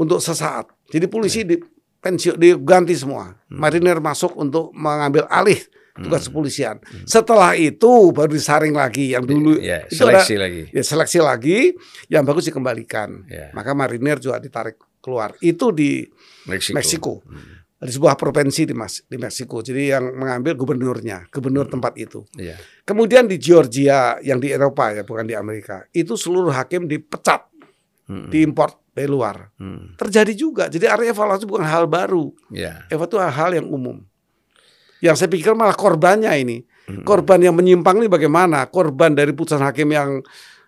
[0.00, 0.72] untuk sesaat.
[0.88, 1.60] Jadi polisi di
[1.98, 3.34] pensiun diganti semua.
[3.48, 3.58] Hmm.
[3.58, 5.58] Marinir masuk untuk mengambil alih
[5.98, 6.78] tugas kepolisian.
[7.04, 10.62] Setelah itu baru disaring lagi yang dulu Ya, itu ada- seleksi lagi.
[10.70, 11.58] ya seleksi lagi
[12.06, 13.26] yang bagus dikembalikan.
[13.26, 13.50] Ya.
[13.50, 15.34] Maka marinir juga ditarik keluar.
[15.42, 16.06] Itu di
[16.46, 16.74] Meksiko.
[16.78, 17.14] Meksiko.
[17.26, 17.56] Mm.
[17.78, 19.62] di sebuah provinsi di, Mas, di Meksiko.
[19.62, 22.26] Jadi yang mengambil gubernurnya, gubernur tempat itu.
[22.34, 22.58] Ya.
[22.82, 25.86] Kemudian di Georgia yang di Eropa ya, bukan di Amerika.
[25.94, 27.46] Itu seluruh hakim dipecat,
[28.10, 28.34] Mm.
[28.34, 29.54] diimpor dari luar.
[29.62, 29.94] Mm.
[29.94, 30.66] Terjadi juga.
[30.66, 32.34] Jadi area evaluasi bukan hal baru.
[32.50, 32.82] Ya.
[32.90, 34.02] Evaluasi itu hal yang umum.
[34.98, 36.66] Yang saya pikir malah korbannya ini.
[36.90, 37.06] Mm.
[37.06, 38.66] Korban yang menyimpang ini bagaimana?
[38.66, 40.18] Korban dari putusan hakim yang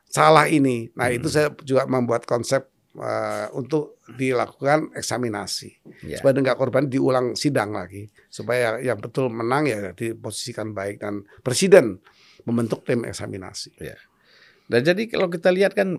[0.07, 0.91] salah ini.
[0.95, 5.70] Nah, itu saya juga membuat konsep eh, untuk dilakukan eksaminasi.
[6.07, 6.22] Ya.
[6.22, 8.07] Supaya enggak korban diulang sidang lagi.
[8.31, 11.99] Supaya yang betul menang ya diposisikan baik dan presiden
[12.47, 13.74] membentuk tim eksaminasi.
[13.78, 13.99] Ya.
[14.70, 15.99] Dan jadi kalau kita lihat kan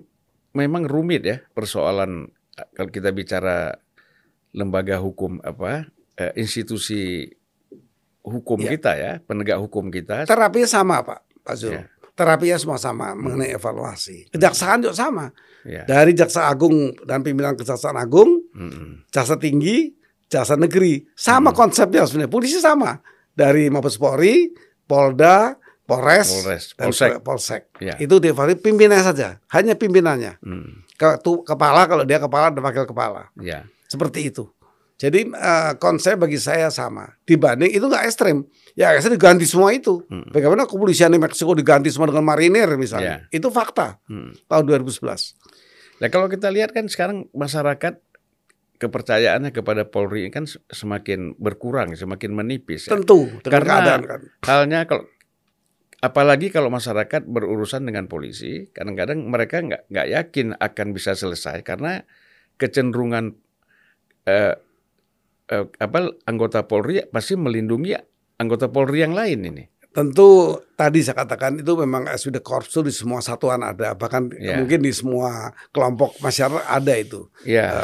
[0.52, 3.76] memang rumit ya persoalan eh, kalau kita bicara
[4.52, 7.28] lembaga hukum apa eh, institusi
[8.22, 8.70] hukum Ya.
[8.76, 11.74] kita ya penegak hukum kita Terapinya sama Pak, Pak Zul.
[11.74, 11.86] Ya.
[12.12, 14.30] Terapinya semua sama mengenai evaluasi.
[14.30, 15.26] Kejaksaan juga sama.
[15.66, 15.88] ya.
[15.88, 19.08] Dari Jaksa Agung dan pimpinan Kejaksaan Agung Mm-mm.
[19.10, 19.96] Jaksa Tinggi,
[20.30, 22.30] Jaksa Negeri, sama konsepnya sebenarnya.
[22.30, 23.00] Polisi sama.
[23.32, 24.52] Dari Mabes Polri,
[24.86, 25.56] Polda,
[25.92, 27.12] Polres, Polres, dan Polsek.
[27.20, 27.62] Polsek.
[27.84, 28.00] Ya.
[28.00, 30.40] Itu dievaluasi pimpinannya saja, hanya pimpinannya.
[30.40, 30.88] Mm.
[30.96, 33.28] Ke, tu- kepala kalau dia kepala dan wakil kepala.
[33.36, 33.68] Ya.
[33.92, 34.48] Seperti itu.
[34.96, 37.10] Jadi eh, konsep bagi saya sama.
[37.26, 38.46] Dibanding itu nggak ekstrem.
[38.72, 40.06] Ya saya diganti semua itu.
[40.08, 40.30] Hmm.
[40.30, 43.26] Bagaimana kepolisian di Meksiko diganti semua dengan marinir misalnya.
[43.28, 43.34] Ya.
[43.34, 44.48] Itu fakta Mm.
[44.48, 45.36] tahun 2011.
[46.00, 47.98] Nah kalau kita lihat kan sekarang masyarakat
[48.78, 52.88] kepercayaannya kepada Polri kan semakin berkurang, semakin menipis.
[52.88, 52.94] ya.
[52.94, 54.22] Tentu dengan Karena keadaan kan.
[54.44, 55.04] halnya kalau
[56.02, 62.02] apalagi kalau masyarakat berurusan dengan polisi, kadang-kadang mereka nggak nggak yakin akan bisa selesai karena
[62.58, 63.38] kecenderungan
[64.26, 64.58] eh,
[65.50, 67.94] eh, apa anggota Polri pasti melindungi
[68.42, 69.66] anggota Polri yang lain ini.
[69.92, 74.56] Tentu tadi saya katakan itu memang SWD Korps itu di semua satuan ada, bahkan yeah.
[74.56, 77.28] mungkin di semua kelompok masyarakat ada itu.
[77.44, 77.84] Yeah.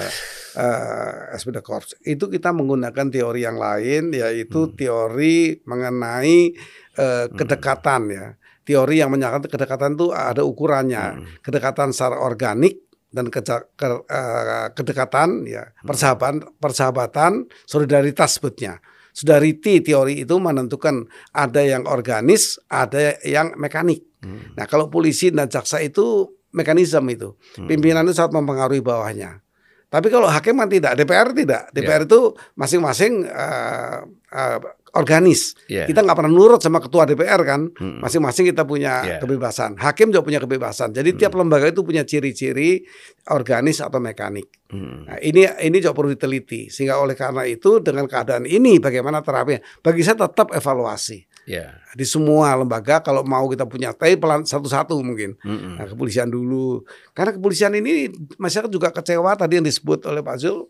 [0.56, 2.00] Uh, uh, SWD Korps.
[2.08, 4.74] Itu kita menggunakan teori yang lain yaitu hmm.
[4.80, 6.56] teori mengenai
[6.98, 8.26] uh, kedekatan ya.
[8.68, 11.04] Teori yang menyatakan kedekatan itu ada ukurannya.
[11.16, 11.26] Hmm.
[11.40, 13.40] Kedekatan secara organik dan ke,
[13.80, 15.88] ke, uh, kedekatan ya, hmm.
[15.88, 17.32] persahabatan, persahabatan,
[17.64, 18.84] solidaritas sebutnya.
[19.16, 24.06] Sudariti teori itu menentukan ada yang organis, ada yang mekanik.
[24.22, 24.54] Hmm.
[24.54, 27.34] Nah, kalau polisi dan jaksa itu mekanisme itu.
[27.58, 27.66] Hmm.
[27.66, 29.42] Pimpinan itu sangat mempengaruhi bawahnya.
[29.88, 31.72] Tapi kalau hakim kan tidak, DPR tidak.
[31.72, 32.08] DPR yeah.
[32.12, 32.20] itu
[32.60, 34.04] masing-masing uh,
[34.36, 34.60] uh,
[34.96, 35.58] organis.
[35.68, 35.90] Yeah.
[35.90, 37.68] Kita nggak pernah nurut sama ketua DPR kan.
[37.76, 39.20] Masing-masing kita punya yeah.
[39.20, 39.76] kebebasan.
[39.76, 40.96] Hakim juga punya kebebasan.
[40.96, 41.20] Jadi hmm.
[41.20, 42.88] tiap lembaga itu punya ciri-ciri
[43.34, 44.48] organis atau mekanik.
[44.72, 45.08] Hmm.
[45.08, 46.72] Nah, ini ini juga perlu diteliti.
[46.72, 49.60] Sehingga oleh karena itu dengan keadaan ini bagaimana terapinya?
[49.84, 51.28] Bagi saya tetap evaluasi.
[51.48, 51.80] Yeah.
[51.96, 55.36] Di semua lembaga kalau mau kita punya tapi pelan satu-satu mungkin.
[55.44, 56.82] Mm Nah, kepolisian dulu.
[57.12, 58.08] Karena kepolisian ini
[58.40, 60.68] masyarakat juga kecewa tadi yang disebut oleh Pak Zul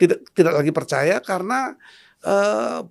[0.00, 1.78] tidak tidak lagi percaya karena
[2.26, 2.82] uh,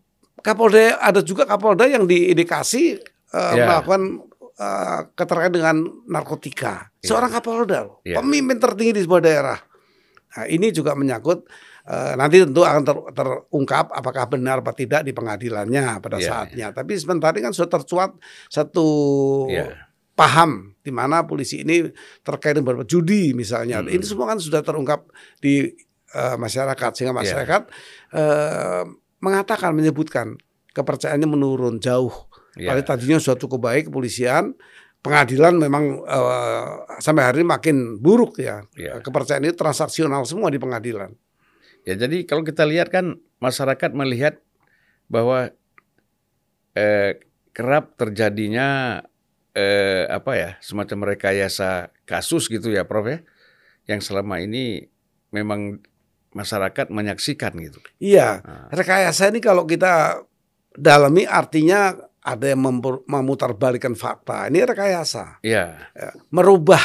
[0.41, 2.97] Kapolda ada juga Kapolda yang diindikasi
[3.33, 3.65] uh, yeah.
[3.65, 4.25] melakukan
[4.57, 6.91] uh, keterkait dengan narkotika.
[7.01, 7.15] Yeah.
[7.15, 8.19] Seorang Kapolda, yeah.
[8.19, 9.59] pemimpin tertinggi di sebuah daerah.
[10.31, 11.43] Nah, ini juga menyangkut
[11.91, 16.67] uh, nanti tentu akan ter, terungkap apakah benar atau tidak di pengadilannya pada yeah, saatnya.
[16.71, 16.77] Yeah.
[16.77, 18.15] Tapi sebentar ini kan sudah tercuat
[18.47, 18.87] satu
[19.51, 19.75] yeah.
[20.15, 21.83] paham di mana polisi ini
[22.23, 23.83] terkait dengan judi misalnya.
[23.83, 23.91] Hmm.
[23.91, 25.03] Ini semua kan sudah terungkap
[25.43, 25.67] di
[26.15, 27.21] uh, masyarakat sehingga iya.
[27.21, 27.61] masyarakat
[28.15, 28.17] yeah.
[28.17, 28.83] uh,
[29.22, 30.38] mengatakan menyebutkan
[30.74, 32.11] kepercayaannya menurun jauh.
[32.57, 32.76] Yeah.
[32.76, 34.57] Padahal tadinya sudah cukup baik kepolisian,
[34.99, 38.65] pengadilan memang uh, sampai hari ini makin buruk ya.
[38.76, 38.99] Yeah.
[38.99, 41.15] Kepercayaan itu transaksional semua di pengadilan.
[41.88, 44.38] Ya jadi kalau kita lihat kan masyarakat melihat
[45.09, 45.49] bahwa
[46.78, 47.17] eh,
[47.51, 49.01] kerap terjadinya
[49.57, 53.19] eh, apa ya semacam rekayasa kasus gitu ya Prof ya
[53.89, 54.88] yang selama ini
[55.34, 55.82] memang
[56.32, 57.79] masyarakat menyaksikan gitu.
[57.99, 58.67] Iya, nah.
[58.71, 60.23] rekayasa ini kalau kita
[60.75, 62.61] dalami artinya ada yang
[63.09, 64.47] memutarbalikkan fakta.
[64.47, 65.41] Ini rekayasa.
[65.41, 65.89] Iya.
[65.91, 66.82] Ya, merubah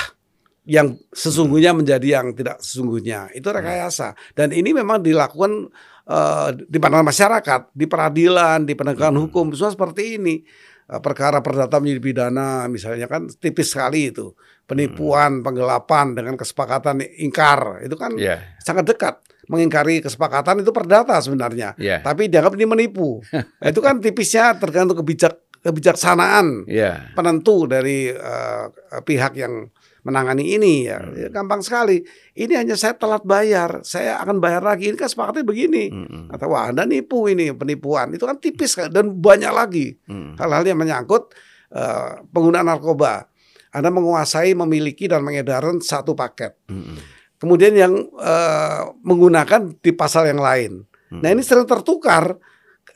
[0.67, 1.79] yang sesungguhnya hmm.
[1.85, 3.31] menjadi yang tidak sesungguhnya.
[3.37, 3.57] Itu hmm.
[3.63, 4.17] rekayasa.
[4.33, 5.71] Dan ini memang dilakukan
[6.09, 9.25] uh, di pandangan masyarakat, di peradilan, di penegakan hmm.
[9.29, 10.43] hukum, semua seperti ini.
[10.87, 14.33] Uh, perkara perdata menjadi pidana misalnya kan tipis sekali itu.
[14.67, 15.45] Penipuan, hmm.
[15.47, 18.43] penggelapan dengan kesepakatan ingkar, itu kan yeah.
[18.59, 21.79] sangat dekat mengingkari kesepakatan itu perdata sebenarnya.
[21.79, 22.03] Yeah.
[22.03, 23.23] Tapi dianggap ini menipu.
[23.71, 27.11] itu kan tipisnya tergantung kebijak kebijaksanaan yeah.
[27.19, 28.71] penentu dari uh,
[29.03, 29.67] pihak yang
[30.07, 31.03] menangani ini ya.
[31.03, 31.19] Hmm.
[31.19, 32.07] ya gampang sekali
[32.39, 36.31] ini hanya saya telat bayar saya akan bayar lagi ini kan sepakatnya begini hmm.
[36.31, 40.39] atau wah anda nipu ini penipuan itu kan tipis kan dan banyak lagi hmm.
[40.39, 41.35] hal-hal yang menyangkut
[41.75, 43.27] uh, penggunaan narkoba
[43.75, 50.41] anda menguasai memiliki dan mengedarkan satu paket hmm kemudian yang uh, menggunakan di pasal yang
[50.41, 50.73] lain.
[51.13, 51.21] Hmm.
[51.23, 52.37] Nah ini sering tertukar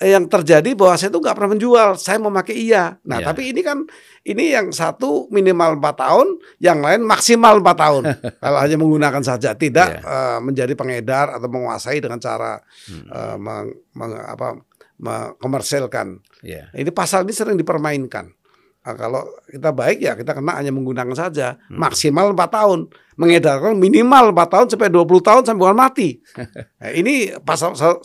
[0.01, 2.97] yang terjadi bahwa saya itu nggak pernah menjual, saya memakai iya.
[3.05, 3.29] Nah yeah.
[3.29, 3.85] tapi ini kan
[4.25, 8.03] ini yang satu minimal empat tahun, yang lain maksimal empat tahun.
[8.43, 10.01] Kalau hanya menggunakan saja, tidak yeah.
[10.01, 10.09] Iya.
[10.09, 12.57] uh, menjadi pengedar atau menguasai dengan cara
[12.89, 13.07] hmm.
[13.13, 14.57] uh, meng, meng, apa,
[14.97, 16.17] mengkomersilkan.
[16.41, 16.73] Yeah.
[16.73, 18.40] Ini pasal ini sering dipermainkan.
[18.81, 21.77] Nah, kalau kita baik ya kita kena hanya menggunakan saja hmm.
[21.77, 22.89] maksimal empat tahun
[23.21, 26.09] mengedarkan minimal empat tahun sampai 20 tahun sampai bukan mati.
[26.81, 28.01] Nah, ini pasal 112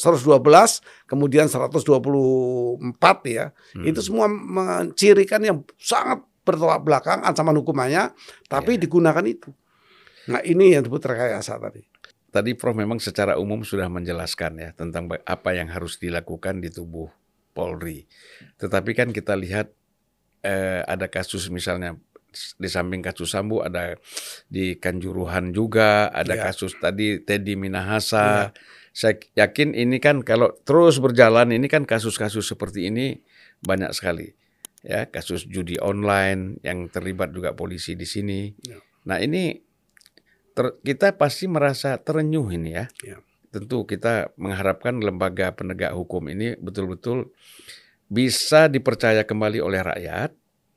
[1.07, 1.79] kemudian 124
[3.31, 3.55] ya.
[3.71, 3.87] Hmm.
[3.87, 8.11] Itu semua mencirikan yang sangat bertolak belakang ancaman hukumannya
[8.51, 8.81] tapi yeah.
[8.83, 9.55] digunakan itu.
[10.27, 11.87] Nah, ini yang disebut rekayasa tadi.
[12.35, 17.07] Tadi Prof memang secara umum sudah menjelaskan ya tentang apa yang harus dilakukan di tubuh
[17.55, 18.03] Polri.
[18.59, 19.71] Tetapi kan kita lihat
[20.45, 21.97] eh, ada kasus misalnya
[22.59, 23.95] di samping kasus Sambu ada
[24.51, 26.51] di Kanjuruhan juga, ada ya.
[26.51, 28.51] kasus tadi Teddy Minahasa.
[28.51, 28.61] Ya.
[28.95, 33.19] Saya yakin ini kan kalau terus berjalan ini kan kasus-kasus seperti ini
[33.63, 34.31] banyak sekali.
[34.85, 38.53] Ya, kasus judi online yang terlibat juga polisi di sini.
[38.61, 38.77] Ya.
[39.09, 39.65] Nah, ini
[40.53, 42.85] ter, kita pasti merasa terenyuh ini ya.
[43.01, 43.17] ya.
[43.49, 47.33] Tentu kita mengharapkan lembaga penegak hukum ini betul-betul
[48.05, 50.31] bisa dipercaya kembali oleh rakyat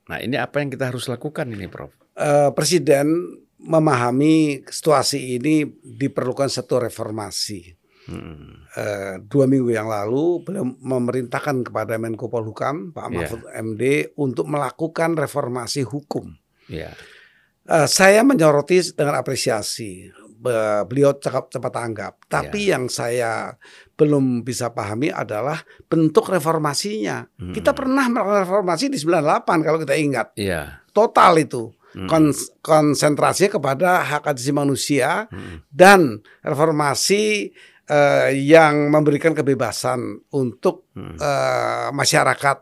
[0.09, 1.93] Nah ini apa yang kita harus lakukan ini Prof?
[2.17, 7.77] Uh, Presiden memahami situasi ini diperlukan satu reformasi.
[8.09, 8.65] Hmm.
[8.73, 13.13] Eh, dua minggu yang lalu beliau memerintahkan kepada Menko Polhukam Pak Iya.
[13.13, 13.83] Mahfud MD
[14.17, 16.33] untuk melakukan reformasi hukum.
[16.65, 16.89] Ya.
[17.69, 20.09] Eh, saya menyoroti dengan apresiasi
[20.39, 22.13] Be- beliau cepat cepat tanggap.
[22.25, 23.51] Tapi yang saya
[23.93, 27.27] belum bisa pahami adalah bentuk reformasinya.
[27.35, 27.51] Hmm.
[27.51, 30.31] Kita pernah melakukan reformasi di 98 kalau kita ingat.
[30.39, 30.79] Iya.
[30.95, 31.75] Total itu.
[31.91, 32.07] Hmm.
[32.07, 35.59] Kons- konsentrasinya kepada hak asasi manusia Hmm.
[35.67, 37.51] dan reformasi
[37.89, 41.17] eh, yang memberikan kebebasan untuk Hmm.
[41.17, 42.57] eh, masyarakat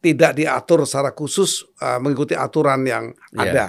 [0.00, 3.40] tidak diatur secara khusus eh, mengikuti aturan yang Iya.
[3.44, 3.66] ada.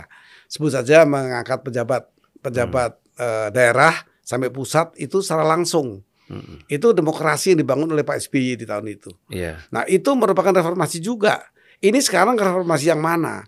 [0.48, 2.08] Sebut saja mengangkat pejabat
[2.40, 6.02] pejabat eh, daerah sampai pusat itu secara langsung.
[6.26, 6.64] Hmm.
[6.66, 9.12] Itu demokrasi yang dibangun oleh Pak SBY di tahun itu.
[9.30, 9.62] Iya.
[9.70, 11.44] Nah, itu merupakan reformasi juga.
[11.78, 13.44] Ini sekarang reformasi yang mana?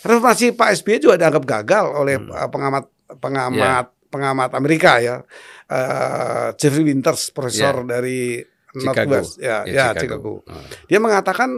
[0.00, 2.30] Reformasi Pak SBY juga dianggap gagal oleh Hmm.
[2.48, 2.84] pengamat
[3.18, 5.20] pengamat pengamat Amerika ya.
[5.66, 8.38] Eh, Jeffrey Winters, profesor dari
[8.72, 9.18] Chicago.
[9.18, 10.00] Northwest ya, Ya, ya, Chicago.
[10.00, 10.32] Chicago.
[10.46, 10.64] Ah.
[10.86, 11.50] Dia mengatakan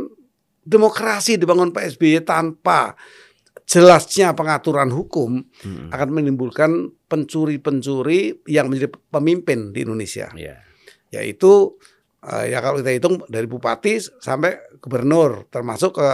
[0.63, 2.97] demokrasi dibangun Pak SBY tanpa
[3.65, 5.89] jelasnya pengaturan hukum Hmm.
[5.91, 10.59] akan menimbulkan pencuri-pencuri yang menjadi pemimpin di Indonesia Iya.
[11.15, 11.79] yaitu
[12.21, 16.11] eh, ya kalau kita hitung dari bupati sampai gubernur termasuk ke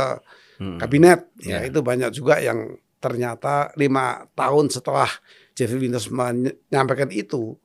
[0.60, 0.76] Hmm.
[0.76, 1.72] kabinet ya Ya.
[1.72, 5.08] itu banyak juga yang ternyata lima tahun setelah
[5.56, 7.56] Jeffrey Winters menyampaikan itu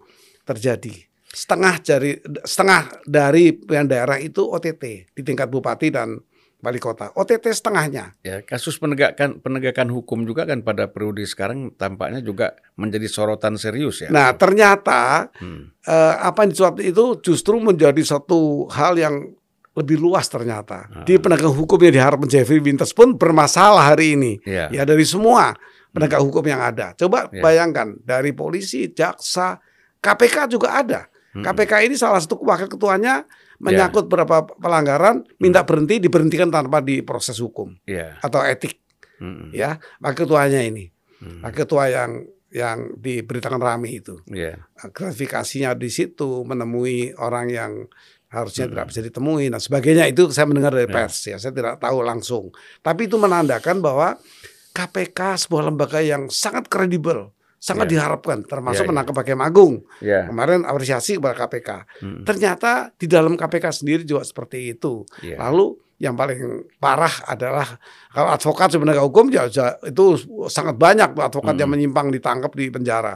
[0.48, 2.16] terjadi setengah dari
[2.48, 6.16] setengah dari pilihan daerah itu OTT di tingkat bupati dan
[6.66, 12.20] wali kota OTT setengahnya Ya, kasus penegakan penegakan hukum juga kan pada periode sekarang tampaknya
[12.20, 14.10] juga menjadi sorotan serius ya.
[14.10, 15.70] nah ternyata Hmm.
[15.80, 19.30] eh, apa yang dicuat itu justru menjadi satu hal yang
[19.76, 20.88] lebih luas ternyata.
[20.88, 21.04] Ah.
[21.04, 24.40] Di penegak hukum yang diharapkan Jeffrey Winters pun bermasalah hari ini.
[24.42, 24.72] Ya.
[24.72, 25.52] Ya dari semua
[25.92, 26.96] penegak hukum yang ada.
[26.96, 27.44] Coba Ya.
[27.44, 29.60] bayangkan dari polisi, jaksa,
[30.00, 31.12] KPK juga ada.
[31.36, 31.44] Hmm.
[31.44, 33.28] KPK ini salah satu wakil ketuanya
[33.60, 38.20] menyangkut beberapa pelanggaran, minta berhenti, diberhentikan tanpa diproses hukum Ya.
[38.20, 38.80] atau etik.
[39.16, 39.52] Hmm.
[39.56, 40.92] Ya, wakil ketuanya ini,
[41.24, 41.40] Hmm.
[41.44, 42.12] wakil ketua yang
[42.52, 44.64] yang diberitakan rame itu Ya.
[44.96, 47.72] gratifikasinya di situ menemui orang yang
[48.32, 48.72] harusnya Hmm.
[48.80, 50.96] tidak bisa ditemui dan sebagainya itu saya mendengar dari Ya.
[50.96, 54.16] pers ya saya tidak tahu langsung tapi itu menandakan bahwa
[54.72, 57.35] KPK sebuah lembaga yang sangat kredibel
[57.66, 57.92] sangat Ya.
[57.98, 58.92] diharapkan termasuk Ya, ya.
[58.94, 60.30] menangkap Hakim Agung Ya.
[60.30, 61.70] kemarin apresiasi kepada KPK
[62.06, 62.22] Hmm.
[62.22, 65.42] ternyata di dalam KPK sendiri juga seperti itu Ya.
[65.42, 67.66] lalu yang paling parah adalah
[68.12, 71.80] kalau advokat sebenarnya hukum ya ya, itu sangat banyak advokat yang Hmm.
[71.80, 73.16] menyimpang ditangkap di penjara.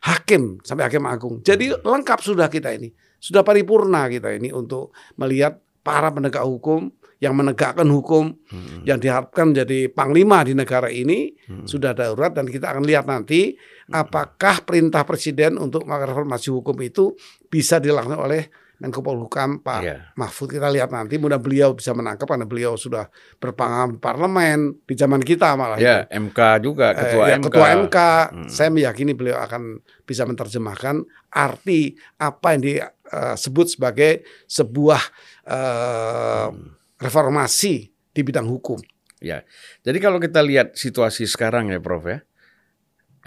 [0.00, 1.42] Hakim sampai hakim agung.
[1.42, 2.88] Jadi lengkap sudah kita ini.
[3.20, 6.88] Sudah paripurna kita ini untuk melihat para penegak hukum
[7.20, 8.80] yang menegakkan hukum Hmm.
[8.82, 11.64] yang diharapkan menjadi panglima di negara ini Hmm.
[11.64, 13.54] sudah darurat dan kita akan lihat nanti
[13.86, 17.12] apakah perintah presiden untuk reformasi hukum itu
[17.46, 18.48] bisa dilakukan oleh
[18.80, 20.08] Menko Polhukam Pak Ya.
[20.16, 24.94] Mahfud kita lihat nanti mudah beliau bisa menangkap karena beliau sudah berpengalaman di parlemen di
[24.96, 27.44] zaman kita malah Ya, MK juga Eh, ketua ya, MK.
[27.44, 27.96] ketua MK
[28.32, 28.48] Hmm.
[28.48, 35.02] saya meyakini beliau akan bisa menerjemahkan arti apa yang disebut sebagai sebuah
[35.44, 36.79] eh, Hmm.
[37.00, 38.78] Reformasi di bidang hukum
[39.20, 39.44] Ya.
[39.84, 42.24] Jadi kalau kita lihat situasi sekarang ya, Prof ya.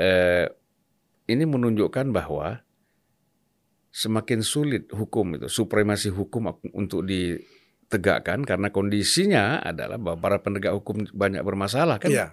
[0.02, 0.50] Eh,
[1.30, 2.66] ini menunjukkan bahwa
[3.94, 11.06] semakin sulit hukum itu, supremasi hukum untuk ditegakkan karena kondisinya adalah bahwa para penegak hukum
[11.14, 12.10] banyak bermasalah kan?
[12.10, 12.28] Iya.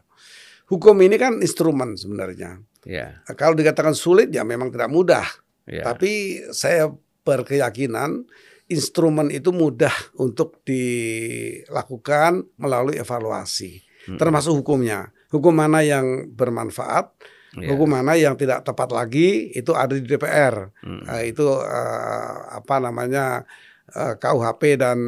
[0.71, 3.21] hukum ini kan instrumen sebenarnya Ya.
[3.37, 5.27] kalau dikatakan sulit ya memang tidak mudah
[5.69, 5.85] ya.
[5.85, 6.89] Tapi saya
[7.27, 8.25] berkeyakinan
[8.71, 14.17] instrumen itu mudah untuk dilakukan melalui evaluasi, Hmm.
[14.17, 15.11] termasuk hukumnya.
[15.29, 17.13] Hukum mana yang bermanfaat,
[17.59, 17.75] Ya.
[17.75, 20.71] hukum mana yang tidak tepat lagi itu ada di DPR.
[20.81, 21.03] Hmm.
[21.19, 23.43] Eh, itu eh, apa namanya
[23.91, 24.99] eh, KUHP dan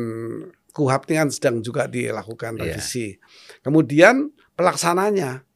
[0.74, 2.74] KUHAP ini kan sedang juga dilakukan Iya.
[2.74, 3.14] revisi.
[3.62, 5.46] Kemudian pelaksananya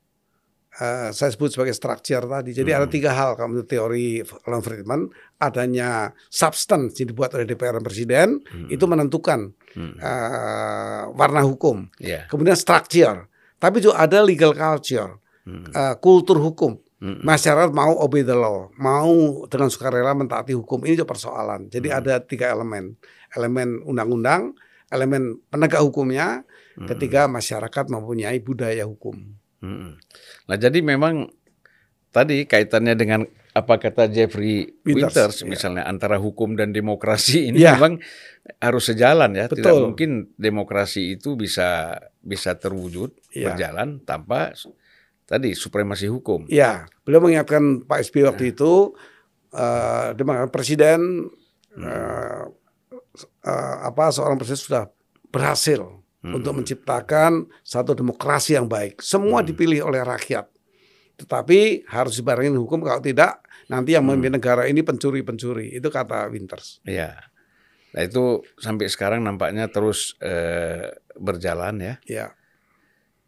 [0.76, 2.52] eh, saya sebut sebagai structure tadi.
[2.52, 2.92] Jadi ada Hmm.
[2.92, 8.28] tiga hal kalau menurut teori Alan Friedman, adanya substance yang dibuat oleh DPR dan Presiden
[8.44, 8.68] Hmm.
[8.68, 9.96] itu menentukan Hmm.
[9.96, 11.88] eh, warna hukum.
[12.00, 12.24] Ya.
[12.28, 15.68] Kemudian structure, tapi juga ada legal culture, Hmm.
[15.68, 16.80] eh, kultur hukum.
[16.96, 17.20] Hmm.
[17.20, 20.80] Masyarakat mau obey the law, mau dengan sukarela mentaati hukum.
[20.80, 21.68] Ini juga persoalan.
[21.68, 21.98] Jadi Hmm.
[22.00, 22.96] ada tiga elemen.
[23.36, 24.56] Elemen undang-undang,
[24.88, 26.40] elemen penegak hukumnya,
[26.72, 26.88] Hmm.
[26.88, 29.35] ketiga masyarakat mempunyai budaya hukum.
[29.60, 29.96] Hmm.
[30.46, 31.32] Nah, jadi memang
[32.12, 33.20] tadi kaitannya dengan
[33.56, 35.48] apa kata Jeffrey Winters, Winters, ya.
[35.48, 37.80] misalnya antara hukum dan demokrasi ini Ya.
[37.80, 38.04] memang
[38.60, 39.48] harus sejalan ya.
[39.48, 39.80] Tidak Betul.
[39.92, 43.52] mungkin demokrasi itu bisa bisa terwujud Ya.
[43.52, 44.52] berjalan tanpa
[45.24, 46.46] tadi supremasi hukum.
[46.52, 48.94] Ya, beliau mengingatkan Pak SBY waktu itu,
[49.50, 51.00] eh, dia mengatakan presiden
[51.74, 51.82] hmm.
[51.82, 52.44] uh,
[53.42, 54.84] uh, apa seorang presiden sudah
[55.34, 55.82] berhasil
[56.26, 56.34] hmm.
[56.34, 58.98] untuk menciptakan satu demokrasi yang baik.
[58.98, 59.48] Semua hmm.
[59.54, 60.50] dipilih oleh rakyat.
[61.16, 64.38] Tetapi harus dibarengin hukum kalau tidak nanti yang memimpin hmm.
[64.42, 65.78] negara ini pencuri-pencuri.
[65.78, 66.82] Itu kata Winters.
[66.82, 67.14] Iya.
[67.94, 71.94] Nah itu sampai sekarang nampaknya terus uh, berjalan ya.
[72.04, 72.26] Iya.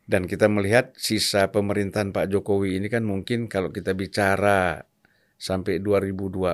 [0.09, 4.81] Dan kita melihat sisa pemerintahan Pak Jokowi ini kan mungkin kalau kita bicara
[5.37, 6.49] sampai 2024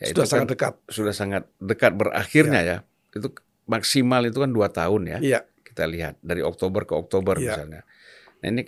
[0.00, 0.74] ya sudah sangat kan dekat.
[0.88, 2.78] Sudah sangat dekat berakhirnya ya.
[2.80, 3.16] ya.
[3.16, 3.36] Itu
[3.70, 5.18] maksimal itu kan dua tahun ya.
[5.22, 5.40] Iya.
[5.62, 7.54] Kita lihat dari Oktober ke Oktober ya.
[7.54, 7.86] misalnya.
[8.42, 8.62] Nah ini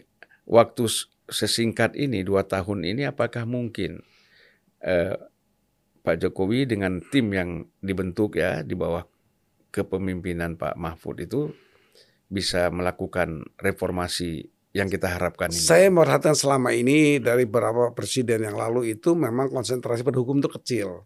[0.47, 0.87] waktu
[1.27, 4.07] sesingkat ini dua tahun ini apakah mungkin
[4.79, 5.19] eh,
[6.03, 9.03] Pak Jokowi dengan tim yang dibentuk ya di bawah
[9.75, 11.51] kepemimpinan Pak Mahfud itu
[12.27, 15.63] bisa melakukan reformasi yang kita harapkan ini?
[15.63, 20.49] Saya merhatikan selama ini dari beberapa presiden yang lalu itu memang konsentrasi pada hukum itu
[20.49, 21.05] kecil,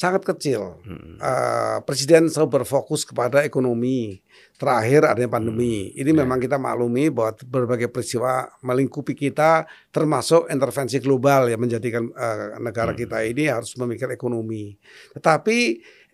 [0.00, 0.80] sangat kecil.
[0.80, 1.20] Hmm.
[1.20, 4.24] Uh, presiden selalu berfokus kepada ekonomi.
[4.56, 5.92] Terakhir adanya pandemi.
[5.92, 6.00] Hmm.
[6.00, 6.18] Ini yeah.
[6.24, 12.96] memang kita maklumi bahwa berbagai peristiwa melingkupi kita, termasuk intervensi global yang menjadikan uh, negara
[12.96, 13.00] hmm.
[13.04, 14.72] kita ini harus memikir ekonomi.
[15.12, 15.58] Tetapi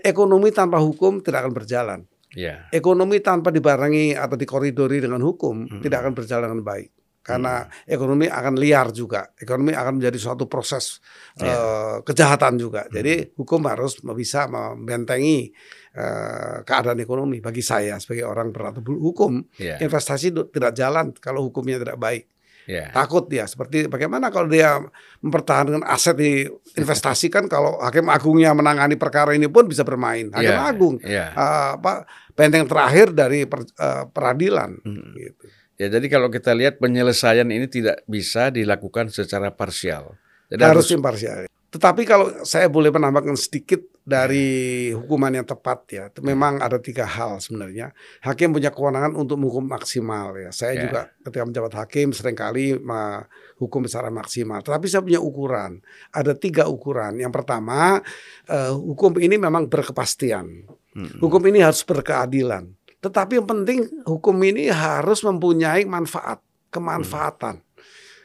[0.03, 2.01] ekonomi tanpa hukum tidak akan berjalan.
[2.35, 2.67] Yeah.
[2.75, 5.83] Ekonomi tanpa dibarengi atau dikoridori dengan hukum hmm.
[5.87, 6.91] tidak akan berjalan dengan baik.
[7.27, 7.91] Karena hmm.
[7.91, 9.35] ekonomi akan liar juga.
[9.35, 11.03] Ekonomi akan menjadi suatu proses
[11.35, 11.51] yeah.
[11.51, 11.57] Iya.
[11.59, 12.87] uh, kejahatan juga.
[12.87, 13.03] Hmm.
[13.03, 15.51] Jadi hukum harus bisa membentengi
[15.99, 17.43] uh, keadaan ekonomi.
[17.43, 19.83] Bagi saya sebagai orang berat hukum, yeah.
[19.83, 22.31] investasi tidak jalan kalau hukumnya tidak baik.
[22.67, 22.91] Yeah.
[22.91, 24.83] Takut dia seperti bagaimana kalau dia
[25.23, 30.31] mempertahankan aset di investasi kan kalau hakim agungnya menangani perkara ini pun bisa bermain.
[30.35, 30.71] Hakim yeah.
[30.71, 31.31] agung yeah.
[31.35, 35.11] Uh, apa benteng terakhir dari per, uh, peradilan hmm.
[35.15, 35.47] gitu.
[35.77, 40.17] Ya jadi kalau kita lihat penyelesaian ini tidak bisa dilakukan secara parsial.
[40.49, 41.47] Jadi harus, harus imparsial.
[41.77, 47.37] Tetapi kalau saya boleh menambahkan sedikit dari hukuman yang tepat ya, memang ada tiga hal
[47.37, 47.93] sebenarnya.
[48.25, 50.55] Hakim punya kewenangan untuk menghukum maksimal ya.
[50.57, 50.83] Saya yeah.
[50.89, 54.65] juga ketika menjabat hakim sering kali menghukum secara maksimal.
[54.65, 55.85] Tetapi saya punya ukuran.
[56.15, 57.21] Ada tiga ukuran.
[57.21, 58.01] Yang pertama,
[58.49, 60.65] uh, hukum ini memang berkepastian.
[60.97, 61.19] Hmm.
[61.21, 62.73] Hukum ini harus berkeadilan.
[63.01, 66.41] Tetapi yang penting hukum ini harus mempunyai manfaat,
[66.73, 67.61] kemanfaatan.
[67.61, 67.65] Hmm.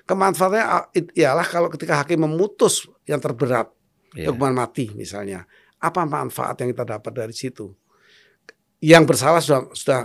[0.07, 0.65] Kemanfaatannya
[1.15, 3.69] ialah kalau ketika hakim memutus yang terberat,
[4.15, 4.31] yeah.
[4.31, 5.45] hukuman mati misalnya,
[5.79, 7.71] apa manfaat yang kita dapat dari situ?
[8.81, 10.01] Yang bersalah sudah sudah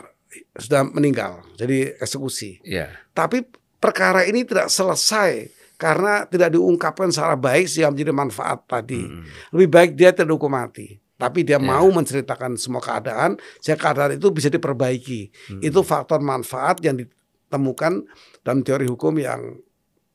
[0.58, 2.60] sudah meninggal, jadi eksekusi.
[2.60, 2.92] Yeah.
[3.16, 3.48] Tapi
[3.80, 5.48] perkara ini tidak selesai
[5.80, 9.00] karena tidak diungkapkan secara baik sehingga menjadi manfaat tadi.
[9.00, 9.24] Hmm.
[9.56, 11.00] Lebih baik dia tidak hukum mati.
[11.16, 11.64] Tapi dia yeah.
[11.64, 15.32] mau menceritakan semua keadaan, sehingga keadaan itu bisa diperbaiki.
[15.52, 15.60] Hmm.
[15.64, 18.04] Itu faktor manfaat yang ditemukan
[18.44, 19.56] dalam teori hukum yang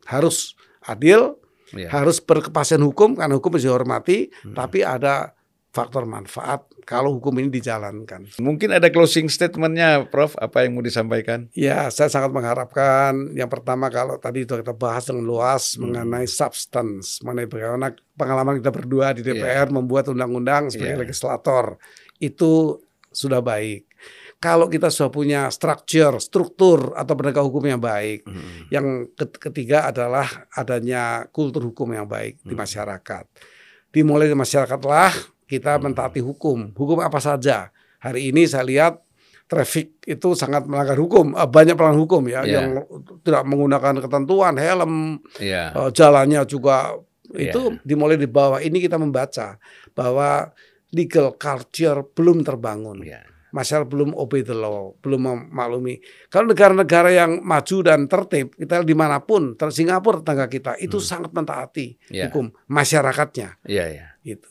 [0.06, 0.54] harus
[0.86, 1.41] adil,
[1.74, 1.89] yeah.
[1.89, 4.54] harus berkepastian hukum karena hukum harus dihormati, hmm.
[4.54, 5.34] tapi ada
[5.72, 8.28] faktor manfaat kalau hukum ini dijalankan.
[8.43, 10.36] Mungkin ada closing statementnya, Prof.
[10.36, 11.47] Apa yang mau disampaikan?
[11.55, 15.82] Ya, saya sangat mengharapkan yang pertama kalau tadi sudah kita bahas dengan luas hmm.
[15.82, 19.72] mengenai substance, mengenai bagaimana pengalaman kita berdua di DPR yeah.
[19.72, 21.03] membuat undang-undang sebagai yeah.
[21.07, 21.80] legislator
[22.19, 22.78] itu
[23.11, 23.91] sudah baik
[24.41, 28.26] kalau kita sudah punya structure, struktur atau penegak hukum yang baik.
[28.26, 28.65] Hmm.
[28.74, 32.49] Yang ketiga adalah adanya kultur hukum yang baik hmm.
[32.49, 33.26] di masyarakat.
[33.93, 35.13] Dimulai di masyarakatlah
[35.52, 36.72] kita mentaati hukum.
[36.72, 37.76] Hukum apa saja.
[37.99, 39.04] Hari ini saya lihat
[39.52, 42.47] traffic itu sangat melanggar hukum, eh, banyak pelanggar hukum ya yeah.
[42.47, 42.66] yang
[43.20, 45.76] tidak menggunakan ketentuan helm, yeah.
[45.76, 45.91] Iya.
[45.91, 46.95] jalannya juga
[47.36, 47.84] itu yeah.
[47.84, 48.64] dimulai di bawah.
[48.64, 49.60] Ini kita membaca
[49.91, 50.56] bahwa
[50.95, 53.04] legal culture belum terbangun.
[53.04, 55.99] Yeah masyarakat belum obey the law, belum memaklumi.
[56.32, 60.97] Kalau negara-negara yang maju dan tertib, kita di mana pun, ter Singapura tetangga kita, itu
[60.97, 61.06] hmm.
[61.06, 62.32] sangat mentaati yeah.
[62.32, 63.60] hukum masyarakatnya.
[63.68, 64.08] Iya, yeah, iya.
[64.24, 64.39] Yeah.
[64.39, 64.51] Itu.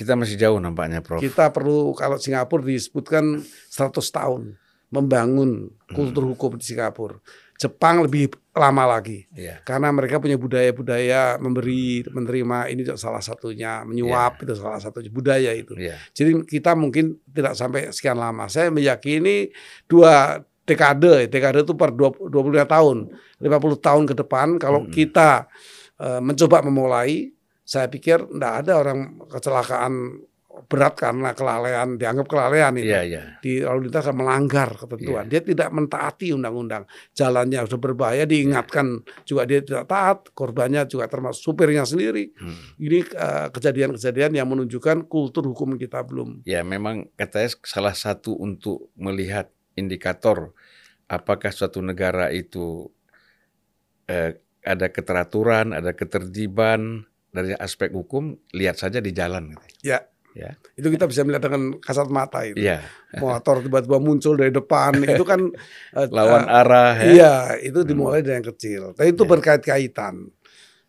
[0.00, 1.20] Kita masih jauh nampaknya, Prof.
[1.20, 4.56] Kita perlu kalau Singapura disebutkan 100 tahun
[4.88, 6.32] membangun kultur hmm.
[6.32, 7.20] hukum di Singapura.
[7.60, 9.62] Jepang lebih lama lagi yeah.
[9.62, 14.44] karena mereka punya budaya-budaya memberi menerima ini juga salah satunya menyuap yeah.
[14.48, 15.94] itu salah satu budaya itu yeah.
[16.10, 19.54] jadi kita mungkin tidak sampai sekian lama saya meyakini
[19.86, 22.96] dua dekade dekade itu per 20, 25 tahun
[23.38, 24.90] 50 tahun ke depan kalau hmm.
[24.90, 25.46] kita
[26.02, 27.30] uh, mencoba memulai
[27.70, 30.26] saya pikir tidak ada orang kecelakaan
[30.66, 33.26] berat karena kelalaian dianggap kelalaian itu yeah, yeah.
[33.38, 35.30] di lalu lintas melanggar ketentuan yeah.
[35.30, 41.54] dia tidak mentaati undang-undang jalannya sudah berbahaya diingatkan juga dia tidak taat korbannya juga termasuk
[41.54, 42.82] supirnya sendiri hmm.
[42.82, 48.90] ini eh, kejadian-kejadian yang menunjukkan kultur hukum kita belum ya memang katanya salah satu untuk
[48.98, 49.46] melihat
[49.78, 50.50] indikator
[51.06, 52.90] apakah suatu negara itu
[54.10, 54.34] eh,
[54.66, 59.54] ada keteraturan ada ketertiban dari aspek hukum lihat saja di jalan.
[59.54, 59.90] Gitu.
[59.90, 60.02] Ya.
[60.30, 60.54] Ya.
[60.78, 62.62] Itu kita bisa melihat dengan kasat mata itu.
[62.62, 62.86] Iya.
[63.18, 65.50] Motor tiba-tiba muncul dari depan itu kan
[65.98, 67.06] eh, Lawan eh, arah ya.
[67.10, 67.34] Iya,
[67.66, 68.82] itu dimulai dari yang kecil.
[68.94, 69.30] Tapi itu Ya.
[69.30, 70.30] berkait-kaitan.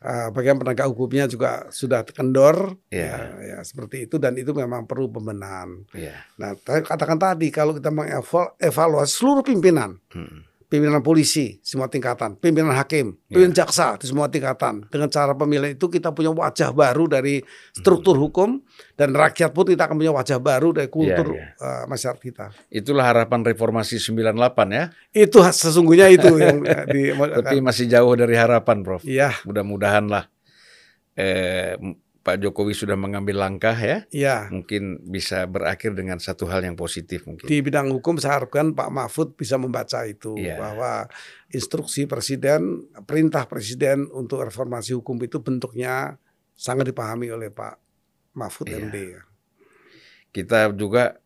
[0.02, 3.06] Uh, bagian penegak hukumnya juga sudah kendor, Iya.
[3.06, 3.18] ya,
[3.54, 5.78] ya seperti itu dan itu memang perlu pembenahan.
[5.94, 6.18] Iya.
[6.42, 10.42] Nah, katakan tadi kalau kita mengevaluasi seluruh pimpinan, Mm.
[10.72, 13.28] Pimpinan polisi semua tingkatan, pimpinan hakim, Iya.
[13.28, 14.88] pimpinan jaksa di semua tingkatan.
[14.88, 17.44] Dengan cara pemilihan itu kita punya wajah baru dari
[17.76, 18.24] struktur Hmm.
[18.24, 18.50] hukum
[18.96, 22.46] dan rakyat pun kita akan punya wajah baru dari kultur Iya, uh, masyarakat kita.
[22.72, 24.84] Itulah harapan reformasi 98 ya.
[25.12, 29.04] Itu sesungguhnya itu yang uh, di Tapi masih jauh dari harapan, Prof.
[29.04, 30.32] Iya, Mudah-mudahan lah
[31.12, 31.76] eh,
[32.22, 34.06] Pak Jokowi sudah mengambil langkah ya.
[34.14, 34.46] iya.
[34.54, 37.50] Mungkin bisa berakhir dengan satu hal yang positif mungkin.
[37.50, 40.62] Di bidang hukum saya harapkan Pak Mahfud bisa membaca itu Iya.
[40.62, 41.10] bahwa
[41.50, 46.22] instruksi presiden, perintah presiden untuk reformasi hukum itu bentuknya
[46.54, 47.82] sangat dipahami oleh Pak
[48.38, 48.78] Mahfud Iya.
[48.86, 48.96] MD.
[50.30, 51.18] Kita juga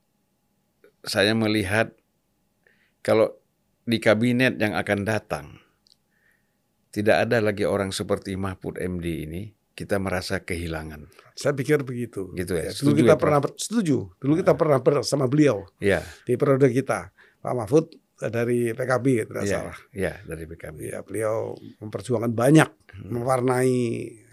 [1.03, 1.91] saya melihat
[3.03, 3.35] kalau
[3.85, 5.45] di kabinet yang akan datang
[6.89, 11.05] tidak ada lagi orang seperti Mahfud MD ini, kita merasa kehilangan.
[11.35, 12.31] Saya pikir begitu.
[12.31, 13.97] Gitu ya, dulu setuju kita ya, pernah setuju.
[14.15, 17.11] Dulu kita pernah bersama beliau Ya, di periode kita.
[17.43, 17.91] Pak Mahfud
[18.23, 19.77] eh, dari PKB tidak ya, salah.
[19.91, 20.77] ya dari PKB.
[20.81, 21.53] Ya, beliau
[21.83, 22.69] memperjuangkan banyak
[23.05, 23.75] mewarnai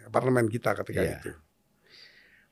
[0.08, 1.18] parlemen kita ketika Iya.
[1.18, 1.32] itu.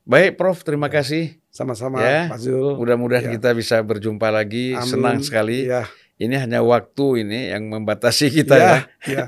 [0.02, 1.38] Baik, Prof, terima kasih.
[1.50, 2.74] Sama-sama Ya, Pak Zul.
[2.74, 3.32] Mudah-mudahan Ya.
[3.38, 4.74] kita bisa berjumpa lagi.
[4.74, 4.86] Amin.
[4.86, 5.70] Senang sekali.
[5.70, 5.86] Ya,
[6.20, 8.68] Ini hanya waktu ini yang membatasi kita ya.
[8.68, 8.76] ya,
[9.08, 9.24] ya.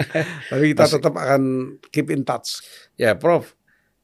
[0.47, 1.43] Tapi kita Masih- tetap akan
[1.89, 2.61] keep in touch.
[2.95, 3.57] Ya, Prof.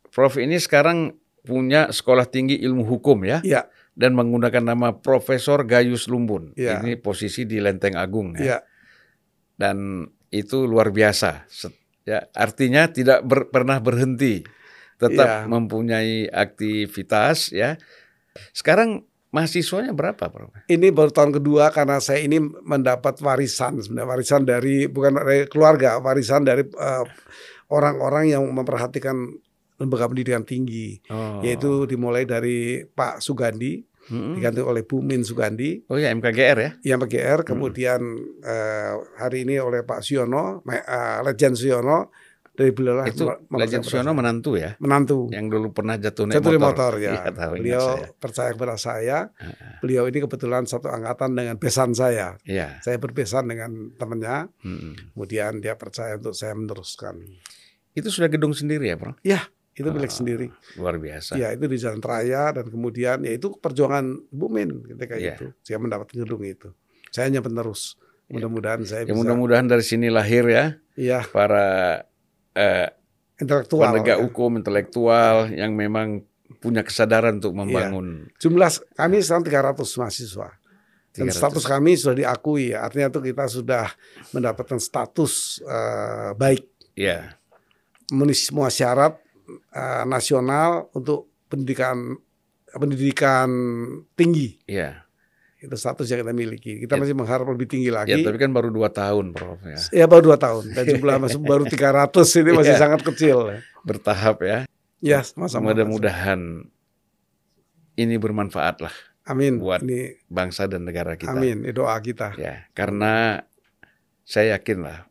[0.08, 1.12] Prof ini sekarang
[1.44, 6.52] punya sekolah tinggi ilmu hukum ya Ya, dan menggunakan nama Profesor Gayus Lumbun.
[6.56, 6.80] Ya.
[6.80, 8.56] Ini posisi di Lenteng Agung ya.
[8.56, 8.58] ya,
[9.54, 11.44] Dan itu luar biasa.
[12.04, 14.44] Ya, artinya tidak ber- pernah berhenti.
[14.96, 15.38] Tetap Ya.
[15.44, 17.76] mempunyai aktivitas ya.
[18.50, 20.50] Sekarang mahasiswanya berapa, Prof?
[20.66, 25.96] ini baru tahun kedua karena saya ini mendapat warisan sebenarnya warisan dari bukan dari keluarga,
[25.98, 27.04] warisan dari eh,
[27.68, 29.16] orang-orang yang memperhatikan
[29.78, 31.38] lembaga pendidikan tinggi, Oh.
[31.38, 34.34] yaitu dimulai dari Pak Sugandi, Mm-mm.
[34.34, 36.70] diganti oleh Bu Min Sugandi, Oh ya MKGR ya.
[36.82, 38.00] yang PGR, kemudian
[38.40, 42.10] eh, hari ini oleh Pak Siono, Me- eh, Legend Siono,
[42.58, 44.74] dari beliau lah Itu melakukan Siono menantu ya.
[44.82, 45.30] menantu.
[45.30, 46.66] Yang dulu pernah jatuh naik Jatuh motor.
[46.66, 47.10] motor ya.
[47.14, 48.06] Iya, tahu, ingat beliau saya.
[48.18, 49.18] percaya kepada saya.
[49.78, 52.34] Beliau ini kebetulan satu angkatan dengan besan saya.
[52.42, 52.82] Iya.
[52.82, 55.14] Saya berbesan dengan temannya, Mm-mm.
[55.14, 57.22] kemudian dia percaya untuk saya meneruskan.
[57.94, 59.14] Itu sudah gedung sendiri ya, Bro?
[59.72, 60.46] Itu milik Ah, sendiri.
[60.74, 61.38] Luar biasa.
[61.38, 65.38] Ya, itu di Jalan Raya dan kemudian ya itu perjuangan Bu Min ketika Iya.
[65.38, 65.54] itu.
[65.62, 66.74] Saya mendapat gedung itu.
[67.14, 67.94] Saya hanya penerus.
[68.26, 72.02] Mudah-mudahan saya Ya bisa mudah-mudahan dari sini lahir ya iya, para
[72.56, 72.88] eh,
[73.40, 73.92] intelektual.
[73.92, 74.24] penegak ya.
[74.24, 76.22] hukum intelektual yang memang
[76.58, 80.48] punya kesadaran untuk membangun Jumlah kami sekarang 300 mahasiswa.
[81.08, 81.40] Dan 300.
[81.40, 83.84] status kami sudah diakui, artinya itu kita sudah
[84.32, 86.64] mendapatkan status eh, baik
[86.98, 87.38] ya
[88.10, 89.20] memenuhi semua syarat
[89.72, 92.16] eh, nasional untuk pendidikan
[92.68, 93.48] pendidikan
[94.12, 95.07] tinggi ya
[95.58, 96.72] itu status yang kita miliki.
[96.80, 97.00] Kita Ya.
[97.02, 98.14] masih mengharap lebih tinggi lagi.
[98.14, 99.78] Ya tapi kan baru dua tahun Prof ya.
[99.90, 100.70] Ya baru dua tahun.
[100.70, 102.80] Dan jumlah masih baru 300 ini masih Iya.
[102.80, 103.58] sangat kecil.
[103.82, 104.58] Bertahap ya.
[104.98, 105.70] Ya sama-sama.
[105.70, 106.70] Mudah-mudahan
[107.98, 108.94] ini bermanfaat lah
[109.26, 109.58] amin.
[109.58, 111.34] buat ini bangsa dan negara kita.
[111.34, 111.66] Amin.
[111.66, 112.38] Ini doa kita.
[112.38, 113.42] Ya karena
[114.22, 115.10] saya yakin lah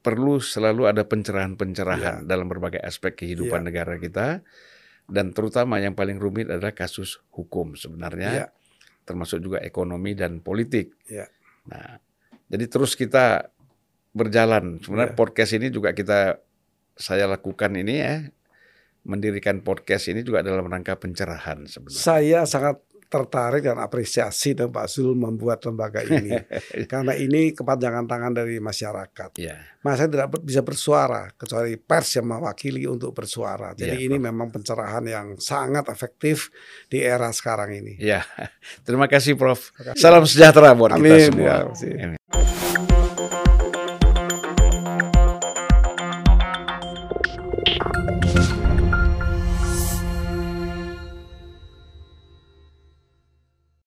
[0.00, 3.66] perlu selalu ada pencerahan-pencerahan dalam berbagai aspek kehidupan Ya.
[3.66, 4.40] negara kita.
[5.10, 8.30] Dan terutama yang paling rumit adalah kasus hukum sebenarnya.
[8.30, 8.46] Ya
[9.02, 10.94] termasuk juga ekonomi dan politik.
[11.06, 11.26] Ya.
[11.66, 11.98] Nah,
[12.46, 13.50] jadi terus kita
[14.10, 14.82] berjalan.
[14.82, 15.18] Sebenarnya Ya.
[15.18, 16.38] podcast ini juga kita
[16.98, 18.16] saya lakukan ini ya
[19.00, 21.96] mendirikan podcast ini juga dalam rangka pencerahan sebenarnya.
[21.96, 26.30] saya sangat tertarik dan apresiasi dan Pak Zul membuat lembaga ini
[26.90, 29.34] karena ini kepanjangan tangan dari masyarakat.
[29.34, 33.74] Ya, Mas saya tidak bisa bersuara kecuali pers yang mewakili untuk bersuara.
[33.74, 36.54] Jadi Iya, ini memang pencerahan yang sangat efektif
[36.86, 37.98] di era sekarang ini.
[37.98, 38.22] ya.
[38.86, 39.74] Terima kasih Prof.
[39.98, 41.26] Salam sejahtera buat kita Amin.
[41.34, 41.46] semua.
[41.50, 42.06] Ya.
[42.06, 42.19] Amin.